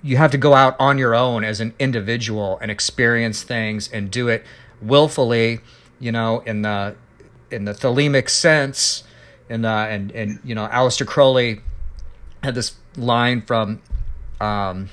[0.00, 4.12] you have to go out on your own as an individual and experience things and
[4.12, 4.44] do it
[4.80, 5.58] willfully
[5.98, 6.94] you know in the
[7.50, 9.02] in the thelemic sense
[9.48, 11.62] and uh, and and you know Aleister Crowley
[12.44, 13.82] had this line from
[14.40, 14.88] um,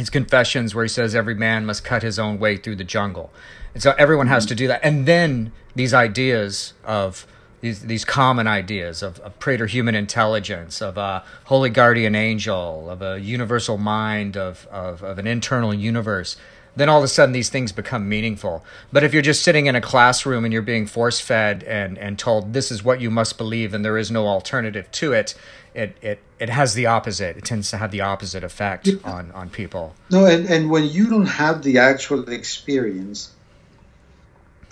[0.00, 3.30] his confessions where he says every man must cut his own way through the jungle.
[3.74, 4.80] And so everyone has to do that.
[4.82, 7.26] And then these ideas of
[7.60, 13.02] these these common ideas of, of preter human intelligence of a holy guardian angel of
[13.02, 16.36] a universal mind of, of, of an internal universe
[16.76, 19.74] then all of a sudden these things become meaningful but if you're just sitting in
[19.74, 23.36] a classroom and you're being force fed and, and told this is what you must
[23.36, 25.34] believe and there is no alternative to it
[25.74, 27.36] it, it it has the opposite.
[27.36, 29.94] It tends to have the opposite effect on on people.
[30.10, 33.32] No, and, and when you don't have the actual experience,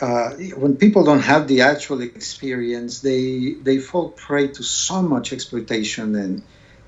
[0.00, 5.32] uh, when people don't have the actual experience, they they fall prey to so much
[5.32, 6.42] exploitation and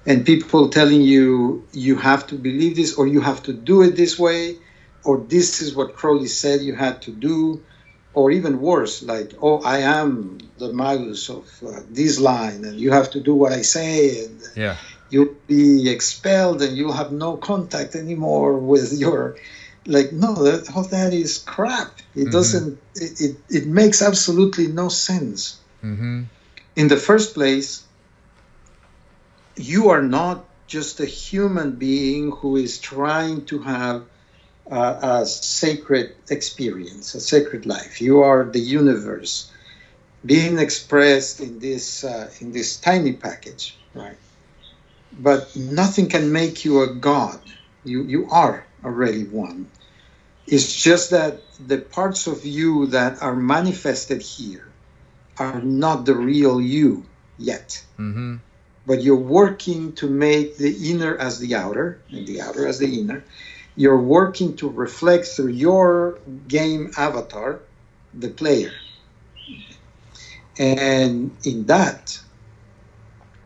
[0.07, 3.97] and people telling you you have to believe this or you have to do it
[3.97, 4.57] this way
[5.05, 7.63] or this is what Crowley said you had to do
[8.13, 12.91] or even worse, like, oh, I am the Magus of uh, this line, and you
[12.91, 14.77] have to do what I say, and Yeah.
[15.11, 19.37] you'll be expelled, and you'll have no contact anymore with your.
[19.87, 21.93] Like, no, that, all that is crap.
[22.15, 25.57] It doesn't, it, it, it makes absolutely no sense.
[25.83, 26.25] Mm-hmm.
[26.77, 27.83] In the first place,
[29.57, 34.05] you are not just a human being who is trying to have
[34.71, 38.01] uh, a sacred experience, a sacred life.
[38.01, 39.51] You are the universe
[40.25, 44.17] being expressed in this uh, in this tiny package, right?
[45.13, 47.41] But nothing can make you a god.
[47.85, 49.69] You you are already one.
[50.47, 54.67] It's just that the parts of you that are manifested here
[55.39, 57.05] are not the real you
[57.39, 57.83] yet.
[57.99, 58.37] Mm-hmm.
[58.87, 63.01] But you're working to make the inner as the outer, and the outer as the
[63.01, 63.25] inner
[63.77, 66.19] you're working to reflect through your
[66.49, 67.61] game avatar
[68.15, 68.73] the player.
[70.59, 72.21] And in that,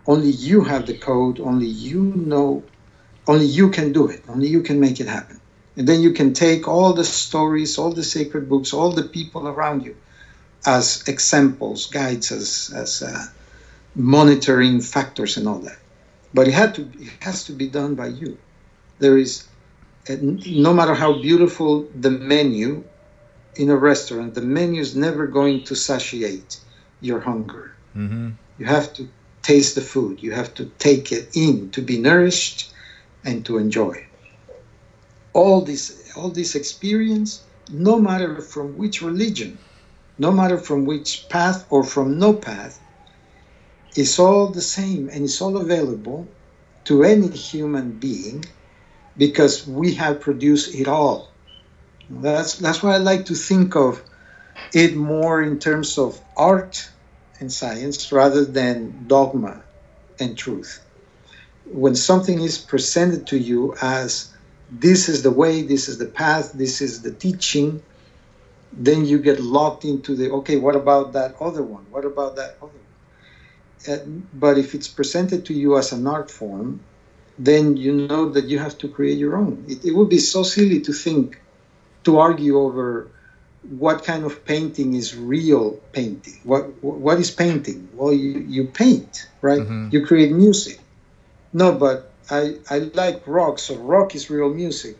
[0.06, 2.64] only you have the code, only you know,
[3.26, 5.40] only you can do it, only you can make it happen.
[5.76, 9.48] And then you can take all the stories, all the sacred books, all the people
[9.48, 9.96] around you
[10.66, 13.26] as examples, guides, as, as uh,
[13.94, 15.78] monitoring factors and all that.
[16.32, 18.38] But it had to, it has to be done by you.
[18.98, 19.46] There is
[20.08, 22.84] no matter how beautiful the menu
[23.56, 26.60] in a restaurant, the menu is never going to satiate
[27.00, 27.74] your hunger.
[27.96, 28.30] Mm-hmm.
[28.58, 29.08] You have to
[29.42, 32.72] taste the food, you have to take it in to be nourished
[33.24, 34.06] and to enjoy.
[35.32, 39.58] All this, all this experience, no matter from which religion,
[40.18, 42.80] no matter from which path or from no path,
[43.96, 46.26] is all the same and it's all available
[46.84, 48.44] to any human being
[49.16, 51.30] because we have produced it all.
[52.10, 54.02] That's that's why I like to think of
[54.72, 56.90] it more in terms of art
[57.40, 59.64] and science rather than dogma
[60.20, 60.84] and truth.
[61.64, 64.32] When something is presented to you as
[64.70, 67.82] this is the way, this is the path, this is the teaching,
[68.76, 72.56] then you get locked into the okay what about that other one what about that
[72.60, 76.80] other one uh, but if it's presented to you as an art form
[77.38, 79.64] then you know that you have to create your own.
[79.68, 81.40] It, it would be so silly to think
[82.04, 83.08] to argue over
[83.62, 86.40] what kind of painting is real painting.
[86.44, 87.88] What what is painting?
[87.94, 89.60] Well you, you paint right?
[89.62, 89.92] Mhm.
[89.92, 90.78] you create music.
[91.52, 94.96] No but i i like rock so rock is real music.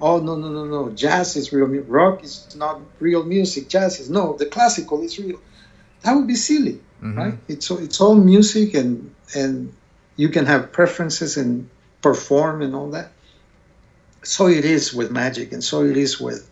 [0.00, 0.90] Oh no no no no.
[0.90, 3.68] Jazz is real music rock is not real music.
[3.68, 5.40] Jazz is no the classical is real.
[6.02, 7.16] That would be silly Mhm.
[7.16, 7.38] right?
[7.48, 9.72] It's all- it's all music and and
[10.16, 11.70] you can have preferences and
[12.02, 13.10] perform and all that
[14.22, 16.48] so it is with magic and so it is with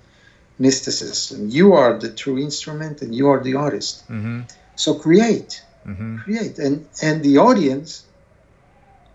[0.58, 1.48] mysticism.
[1.50, 4.08] You are the true instrument and you are the artist.
[4.08, 4.42] Mm-hmm.
[4.76, 5.62] so create.
[5.86, 6.18] Mm-hmm.
[6.18, 6.58] create.
[6.58, 8.04] And and the audience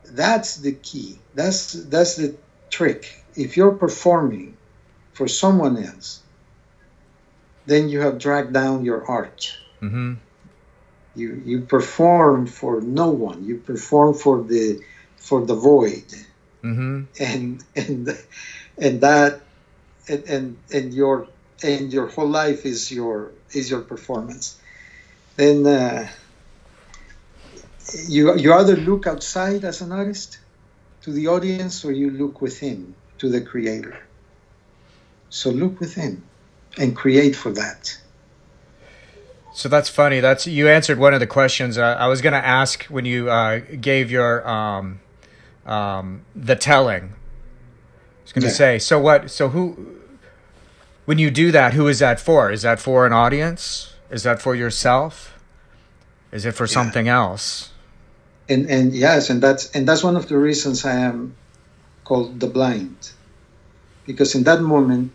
[0.06, 1.20] that's the key.
[1.36, 2.36] That's that's the
[2.70, 3.24] trick.
[3.36, 4.58] If you're performing
[5.14, 6.20] for someone else
[7.66, 9.58] then you have dragged down your art.
[9.82, 10.14] Mm-hmm.
[11.16, 13.46] you you perform for no one.
[13.46, 14.82] You perform for the
[15.22, 16.10] for the void.
[16.64, 17.06] Mm-hmm.
[17.20, 18.18] and and
[18.78, 19.42] and that
[20.08, 21.28] and and, and your
[21.64, 24.60] and your whole life is your is your performance.
[25.38, 26.08] Then uh,
[28.08, 30.38] you you either look outside as an artist
[31.02, 33.98] to the audience or you look within to the creator.
[35.30, 36.22] So look within
[36.78, 37.98] and create for that.
[39.54, 40.20] So that's funny.
[40.20, 41.78] That's you answered one of the questions.
[41.78, 45.00] Uh, I was going to ask when you uh, gave your um,
[45.72, 47.04] um, the telling.
[47.04, 48.54] I was going to Yeah.
[48.64, 48.80] say.
[48.80, 49.32] So what?
[49.32, 49.98] So who?
[51.06, 52.52] When you do that, who is that for?
[52.52, 53.96] Is that for an audience?
[54.10, 55.40] Is that for yourself?
[56.32, 57.72] Is it for something else?
[58.50, 61.36] and and yes and that's and that's one of the reasons i am
[62.04, 63.12] called the blind
[64.06, 65.14] because in that moment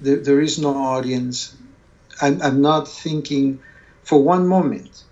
[0.00, 1.56] there, there is no audience
[2.20, 3.60] I'm, I'm not thinking
[4.04, 5.04] for one moment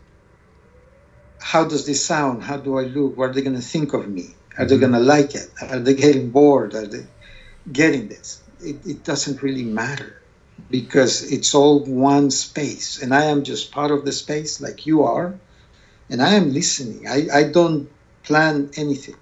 [1.40, 4.08] how does this sound how do i look what are they going to think of
[4.08, 7.04] me are they going to like it are they getting bored are they
[7.72, 10.14] getting this it, it doesn't really matter
[10.70, 15.02] because it's all one space and i am just part of the space like you
[15.02, 15.34] are
[16.10, 17.04] and I am listening.
[17.08, 17.90] I, I don't
[18.24, 19.16] plan anything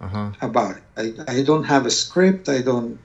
[0.00, 0.32] Uh huh.
[0.40, 0.84] about it.
[1.28, 2.48] I, I don't have a script.
[2.48, 3.00] I don't.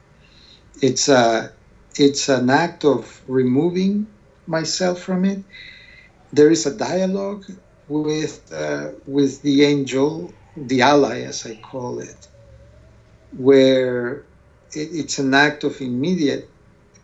[0.82, 1.52] It's a
[1.98, 4.08] it's an act of removing
[4.48, 5.40] myself from it.
[6.32, 7.46] There is a dialogue
[7.88, 12.28] with uh, with the angel, the ally, as I call it,
[13.38, 14.24] where
[14.74, 16.50] it, it's an act of immediate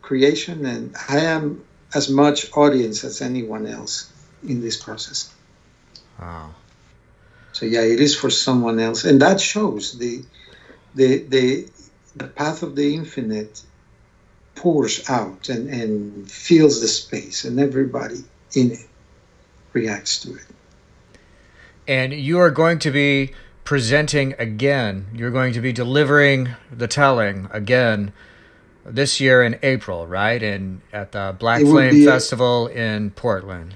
[0.02, 4.12] creation, and I am as much audience as anyone else
[4.48, 5.34] in this process.
[6.20, 6.56] Wow.
[7.54, 10.24] So yeah, it is for someone else, and that shows the
[10.96, 11.68] the the
[12.16, 13.62] the path of the infinite
[14.56, 18.24] pours out and and fills the space, and everybody
[18.56, 18.88] in it
[19.74, 20.53] reacts to it.
[21.88, 23.32] And you are going to be
[23.64, 25.08] presenting again.
[25.14, 28.14] You're going to be delivering the telling again
[28.86, 30.42] this year in April, right?
[30.42, 33.76] And at the Black It Flame be a- Festival in Portland.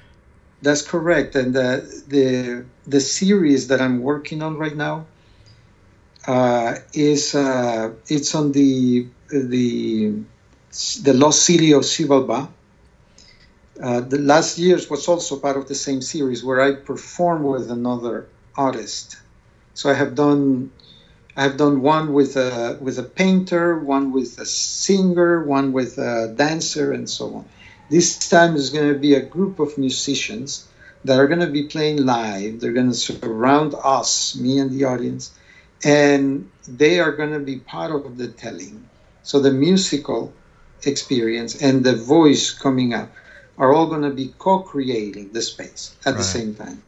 [0.62, 5.06] That's correct, and the the the series that I'm working on right now
[6.26, 10.14] uh, is uh, it's on the the
[11.04, 12.50] the lost city of Xibalba.
[13.82, 17.70] Uh, the last year's was also part of the same series where I perform with
[17.70, 19.18] another artist.
[19.74, 20.72] So I have done
[21.36, 26.00] I have done one with a with a painter, one with a singer, one with
[26.00, 27.46] a dancer, and so on.
[27.90, 30.68] This time is going to be a group of musicians
[31.06, 32.60] that are going to be playing live.
[32.60, 35.32] They're going to surround us, me and the audience,
[35.84, 38.90] and they are going to be part of the telling.
[39.22, 40.34] So the musical
[40.84, 43.12] experience and the voice coming up
[43.58, 46.84] are all going to be co-creating the space at the same time.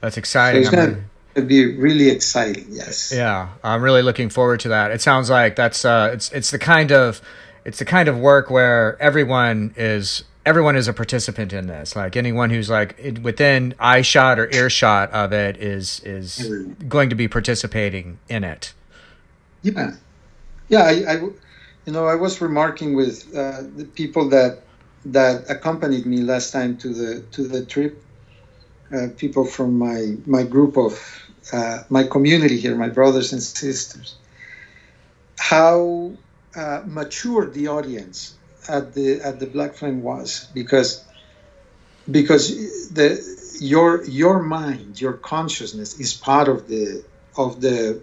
[0.00, 0.62] That's exciting.
[0.62, 1.04] it's I going
[1.34, 2.66] to be really exciting.
[2.68, 3.12] Yes.
[3.14, 4.90] yeah, I'm really looking forward to that.
[4.90, 7.22] It sounds like that's uh, it's it's the kind of
[7.64, 11.96] it's the kind of work where everyone is everyone is a participant in this.
[11.96, 16.52] Like anyone who's like within eye shot or earshot of it is is
[16.88, 18.74] going to be participating in it.
[19.62, 19.92] Yeah,
[20.68, 20.82] yeah.
[20.82, 21.28] I, I
[21.86, 24.64] you know, I was remarking with uh, the people that
[25.06, 28.02] that accompanied me last time to the to the trip.
[28.94, 31.00] Uh, people from my my group of
[31.52, 34.16] uh, my community here, my brothers and sisters.
[35.38, 36.18] How
[36.56, 38.38] uh, mature the audience
[38.68, 41.04] at the at the Black Flame was because
[42.10, 42.48] because
[42.90, 43.20] the
[43.60, 47.04] your your mind, your consciousness is part of the
[47.36, 48.02] of the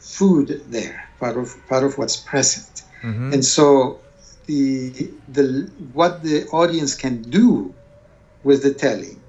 [0.00, 2.83] food there, part of part of what's present.
[3.04, 4.02] Hmm And so
[4.46, 7.76] the the what the audience can do
[8.44, 9.24] with the telling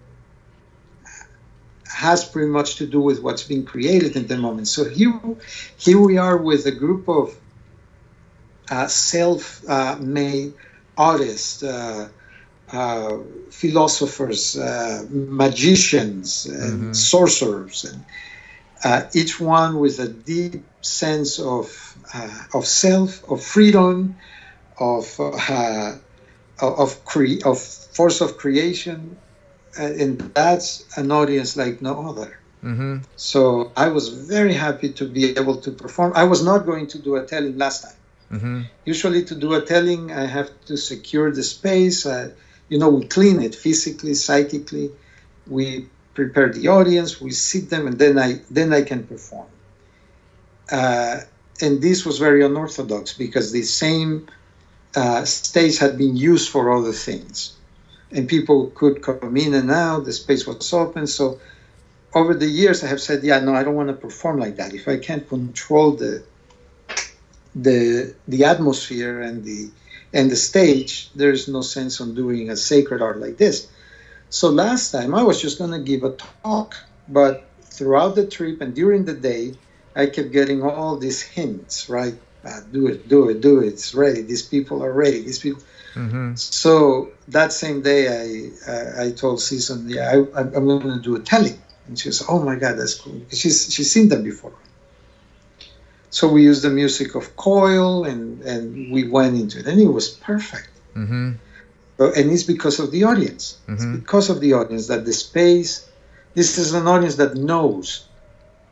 [1.87, 4.67] has pretty much to do with what's being created in the moment.
[4.67, 5.19] So here,
[5.77, 7.29] here we are with a group of
[8.71, 10.55] uh, self-made
[10.97, 12.09] artists, uh,
[12.71, 13.17] uh,
[13.51, 18.05] philosophers, uh, magicians, and sorcerers, and
[18.83, 24.15] uh, each one with a deep sense of uh, of self, of freedom,
[24.79, 25.95] of uh,
[26.61, 29.17] of cre- of force of creation,
[29.79, 32.39] uh, and that's an audience like no other.
[32.63, 32.99] Mm-hmm.
[33.15, 36.13] So I was very happy to be able to perform.
[36.15, 37.99] I was not going to do a telling last time.
[38.31, 38.61] Mm-hmm.
[38.85, 42.05] Usually, to do a telling, I have to secure the space.
[42.05, 42.31] Uh,
[42.69, 44.91] you know, we clean it physically, psychically.
[45.47, 47.21] We prepare the audience.
[47.21, 49.47] We sit them, and then I then I can perform.
[50.71, 51.19] Uh,
[51.61, 54.27] and this was very unorthodox because the same
[54.95, 55.25] uh,
[55.79, 57.55] had been used for other things,
[58.11, 60.05] and people could come in and out.
[60.05, 61.39] The space was open, so
[62.13, 64.73] over the years, I have said, yeah, no, I don't want to perform like that.
[64.73, 66.23] If I can't control the
[67.53, 69.69] the the atmosphere and the
[70.13, 73.67] and the stage, there's no sense on doing a sacred art like this.
[74.29, 76.75] So last time I was just going to give a talk,
[77.07, 79.55] but throughout the trip and during the day,
[79.95, 82.15] I kept getting all these hints, right?
[82.43, 83.67] Uh, do it, do it, do it.
[83.67, 84.21] It's ready.
[84.21, 85.21] These people are ready.
[85.23, 85.61] These people.
[85.95, 86.35] Mm-hmm.
[86.35, 91.15] So that same day, I uh, I told Susan, yeah, I, I'm going to do
[91.15, 91.57] a telling,
[91.87, 93.21] and she was, oh my god, that's cool.
[93.31, 94.53] She's she's seen them before.
[96.09, 99.87] So we used the music of Coil, and and we went into it, and it
[99.87, 100.69] was perfect.
[100.95, 101.31] Mm-hmm.
[101.97, 103.57] So, and it's because of the audience.
[103.69, 104.01] It's Mhm.
[104.01, 105.87] because of the audience that the space.
[106.33, 108.03] This is an audience that knows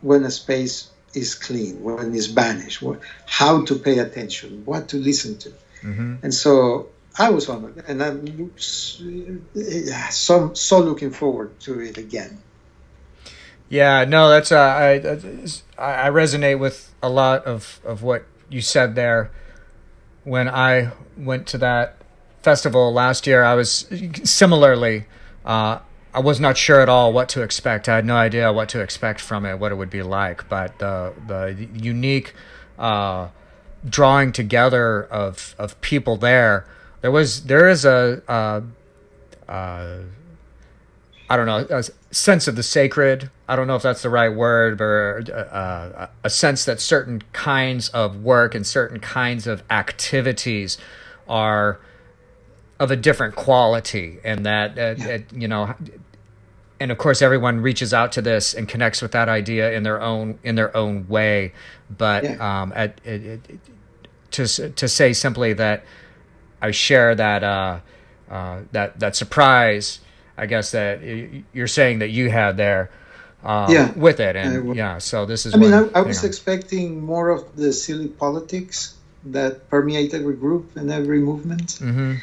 [0.02, 4.98] when a space is clean, when it's banished, wh- how to pay attention, what to
[4.98, 5.50] listen to.
[5.84, 6.16] Mm-hmm.
[6.24, 12.40] And so I was honored, and I'm so so looking forward to it again.
[13.70, 14.94] Yeah, no, that's uh, I,
[15.78, 19.32] I I resonate with a lot of of what you said there.
[20.24, 21.98] When I went to that
[22.42, 23.88] festival last year, I was
[24.24, 25.06] similarly.
[25.46, 25.80] Uh,
[26.14, 27.90] I was not sure at all what to expect.
[27.90, 30.48] I had no idea what to expect from it, what it would be like.
[30.48, 32.34] But the the unique
[32.78, 33.30] uh,
[33.88, 36.68] drawing together of of people there,
[37.02, 38.22] there was there is a.
[38.28, 38.62] Uh,
[39.48, 40.00] uh,
[41.30, 41.84] I don't know, a
[42.14, 43.32] sense of the sacred.
[43.48, 47.90] I don't know if that's the right word, but uh, a sense that certain kinds
[47.90, 50.78] of work and certain kinds of activities
[51.28, 51.80] are
[52.80, 55.74] of a different quality, and that uh, it, you know,
[56.80, 60.02] and of course, everyone reaches out to this and connects with that idea in their
[60.02, 61.54] own in their own way.
[61.96, 62.62] But Yeah.
[62.62, 63.60] um, at, it, it,
[64.32, 65.84] to to say simply that
[66.62, 67.80] I share that uh,
[68.30, 70.00] uh, that that surprise.
[70.36, 71.04] I guess that
[71.54, 72.90] you're saying that you had there,
[73.44, 73.92] um, Yeah.
[73.94, 74.98] with it, and yeah.
[74.98, 75.54] So this is.
[75.54, 76.28] I mean, I, I was know.
[76.28, 78.96] expecting more of the silly politics
[79.26, 81.68] that permeate every group and every movement.
[81.80, 82.18] Mhm.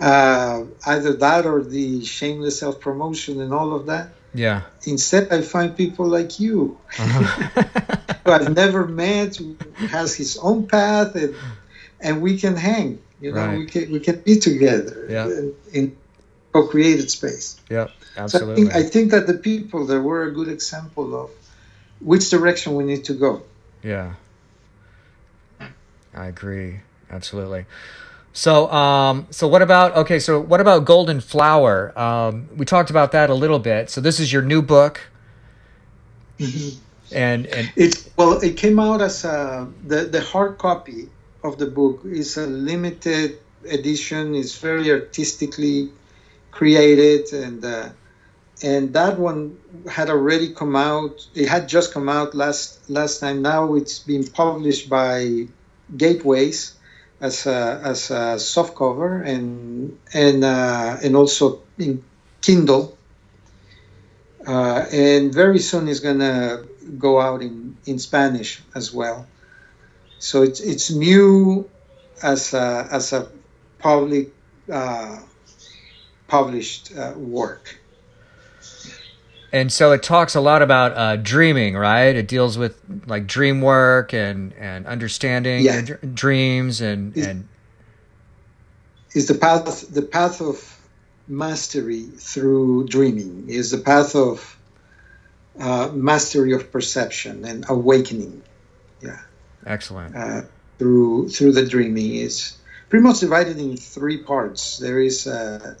[0.00, 4.08] Uh, either that or the shameless self promotion and all of that.
[4.32, 4.62] Yeah.
[4.84, 9.56] Instead, I find people like you, who I've never met, who
[9.90, 11.34] has his own path, and
[12.00, 12.98] and we can hang.
[13.20, 13.58] You know, Right.
[13.58, 15.26] we can we can be together Yeah.
[15.26, 15.96] in, in
[16.52, 17.60] co-created space.
[17.70, 17.90] Yep.
[17.90, 18.62] So I Absolutely.
[18.64, 21.30] think, I think that the people there were a good example of
[22.00, 23.42] which direction we need to go.
[23.82, 24.14] Yeah.
[26.14, 26.80] I agree.
[27.10, 27.66] Absolutely.
[28.36, 30.18] So, um, so what about okay?
[30.18, 31.96] So, what about Golden Flower?
[31.96, 33.90] Um, we talked about that a little bit.
[33.90, 35.00] So, this is your new book,
[37.12, 41.08] and and It well, it came out as a the the hard copy
[41.44, 43.38] of the book is a limited
[43.70, 44.34] edition.
[44.34, 45.92] It's very artistically
[46.50, 47.90] created, and uh,
[48.64, 49.58] and that one
[49.88, 51.24] had already come out.
[51.36, 53.42] It had just come out last last time.
[53.42, 55.46] Now it's been published by
[55.96, 56.74] Gateways
[57.20, 62.02] as a as a soft cover and and uh, and also in
[62.40, 62.96] Kindle.
[64.46, 66.62] Uh, and very soon it's gonna
[66.98, 69.26] go out in, in Spanish as well.
[70.18, 71.68] So it's it's new
[72.22, 73.28] as a, as a
[73.78, 74.32] public
[74.70, 75.20] uh,
[76.26, 77.78] published uh, work.
[79.54, 82.14] And so it talks a lot about uh, dreaming, right?
[82.16, 85.80] It deals with like dream work and and understanding Yeah.
[86.14, 87.48] dreams and Is- and
[89.14, 90.58] Is the path the path of
[91.28, 93.46] mastery through dreaming?
[93.48, 94.58] Is the path of
[95.58, 98.42] uh, mastery of perception and awakening?
[99.00, 99.20] Yeah,
[99.64, 100.16] excellent.
[100.16, 100.42] uh,
[100.78, 102.56] through through the dreaming is
[102.88, 104.78] pretty much divided in three parts.
[104.78, 105.76] There is uh,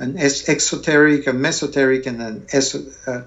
[0.00, 3.22] an es- exoteric, a mesoteric, and an eso- uh,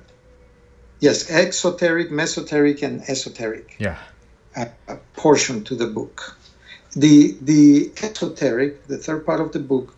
[0.99, 3.97] yes, exoteric, mesoteric, and esoteric Yeah.
[4.55, 6.37] uh, uh, portion to the book.
[6.95, 9.95] The the exoteric, the third part of the book,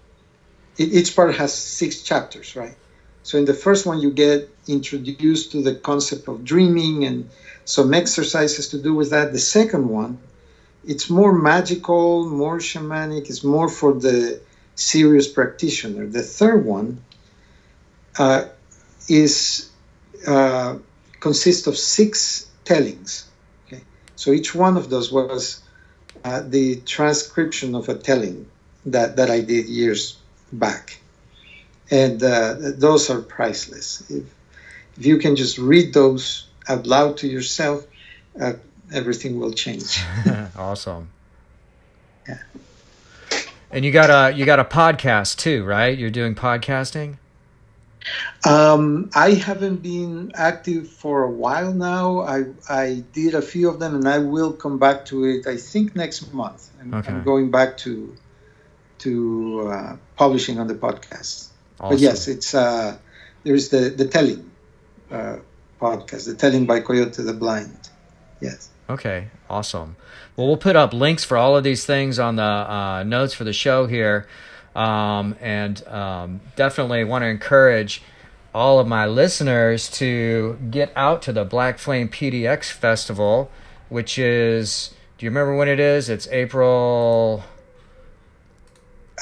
[0.79, 2.77] e- each part has six chapters, right?
[3.23, 7.25] So in the first one, you get introduced to the concept of dreaming and
[7.65, 9.31] some exercises to do with that.
[9.31, 10.19] The second one,
[10.83, 13.29] it's more magical, more shamanic.
[13.29, 14.39] It's more for the
[14.75, 16.07] serious practitioner.
[16.07, 17.01] The third one
[18.17, 18.45] uh,
[19.07, 19.69] is
[20.27, 20.77] uh,
[21.19, 23.27] consists of six tellings.
[23.67, 23.83] Okay,
[24.15, 25.61] so each one of those was
[26.23, 28.47] uh, the transcription of a telling
[28.85, 30.17] that that I did years
[30.51, 30.99] back,
[31.89, 34.09] and uh, those are priceless.
[34.09, 34.23] If
[34.97, 37.85] if you can just read those out loud to yourself,
[38.39, 38.53] uh,
[38.93, 39.99] everything will change.
[40.57, 41.09] awesome.
[42.27, 42.39] Yeah.
[43.75, 45.97] And you got a you got a podcast too, right?
[45.97, 47.17] You're doing podcasting.
[48.47, 52.21] Um, I haven't been active for a while now.
[52.21, 55.45] I I did a few of them, and I will come back to it.
[55.45, 56.69] I think next month.
[56.79, 57.11] I'm, Okay.
[57.11, 58.15] I'm going back to
[58.99, 61.49] to uh, publishing on the podcast.
[61.77, 61.89] Awesome.
[61.89, 62.97] But yes, it's uh,
[63.43, 64.51] there's the the telling
[65.11, 65.39] uh,
[65.81, 67.89] podcast, the telling by Coyote the Blind.
[68.39, 68.69] Yes.
[68.89, 69.95] Okay, awesome.
[70.35, 73.43] Well, we'll put up links for all of these things on the uh, notes for
[73.43, 74.27] the show here.
[74.75, 78.03] Um, and um, definitely want to encourage
[78.53, 83.49] all of my listeners to get out to the Black Flame PDX Festival,
[83.89, 86.09] which is, do you remember when it is?
[86.09, 87.43] It's April.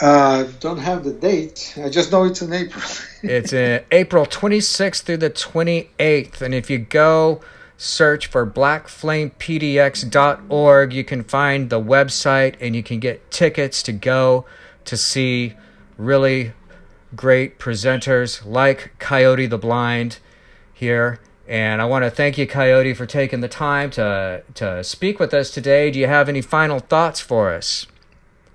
[0.02, 1.76] Uh, don't have the date.
[1.84, 2.84] I just know it's in April.
[3.26, 6.42] It's in April 26th through the 28th.
[6.42, 7.40] And if you go
[7.84, 14.46] search for blackflamepdx.org, you can find the website and you can get tickets to go
[14.86, 15.54] to see
[15.98, 16.54] really
[17.16, 20.20] great presenters like Coyote the Blind
[20.74, 21.20] here.
[21.48, 25.32] And I want to thank you, Coyote, for taking the time to, to speak with
[25.34, 25.92] us today.
[25.92, 27.86] Do you have any final thoughts for us?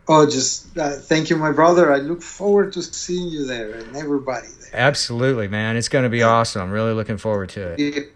[0.09, 1.93] oh, just uh, thank you, my brother.
[1.93, 4.71] I look forward to seeing you there and everybody there.
[4.73, 5.77] Absolutely, man.
[5.77, 6.63] It's going to be awesome.
[6.63, 8.13] I'm really looking forward to it.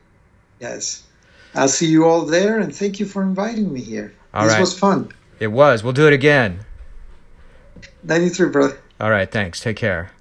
[0.63, 1.03] Yes.
[1.57, 4.15] I'll see you all there, and thank you for inviting me here.
[4.33, 4.61] All this right.
[4.61, 5.11] was fun.
[5.41, 5.83] It was.
[5.83, 6.61] We'll do it again.
[8.05, 8.79] 93, brother.
[9.01, 9.61] All right, thanks.
[9.61, 10.13] Take care.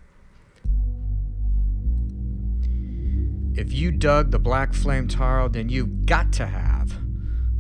[3.54, 6.96] If you dug the Black Flame Tarot, then you've got to have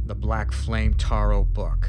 [0.08, 1.88] the Black Flame Tarot book.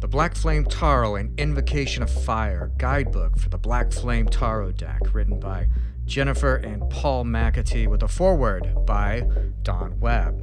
[0.00, 5.00] The Black Flame Tarot, an Invocation of Fire guidebook for the Black Flame Tarot deck,
[5.12, 5.68] written by
[6.08, 9.28] Jennifer and Paul McAtee, with a foreword by
[9.62, 10.42] Don Webb.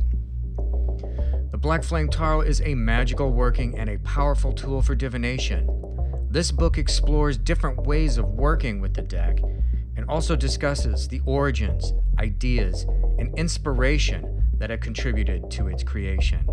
[1.50, 5.68] The Black Flame Tarot is a magical working and a powerful tool for divination.
[6.30, 9.40] This book explores different ways of working with the deck
[9.96, 12.84] and also discusses the origins, ideas,
[13.18, 16.48] and inspiration that have contributed to its creation.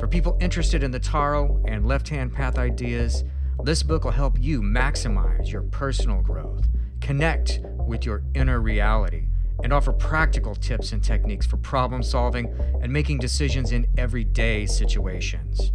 [0.00, 3.22] For people interested in the tarot and left hand path ideas,
[3.62, 6.66] this book will help you maximize your personal growth,
[7.00, 9.28] connect with your inner reality,
[9.62, 15.72] and offer practical tips and techniques for problem solving and making decisions in everyday situations.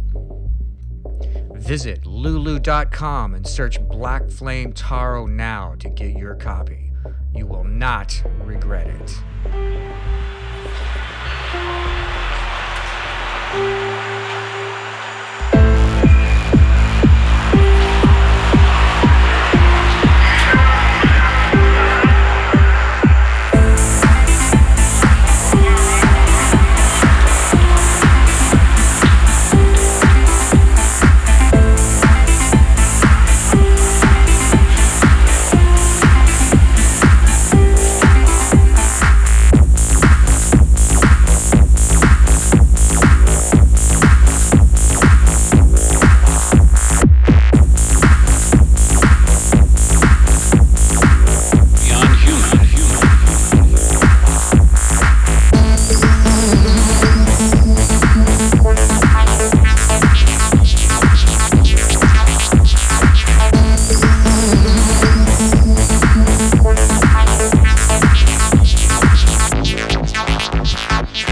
[1.54, 6.92] Visit lulu.com and search Black Flame Tarot now to get your copy.
[7.34, 9.18] You will not regret it.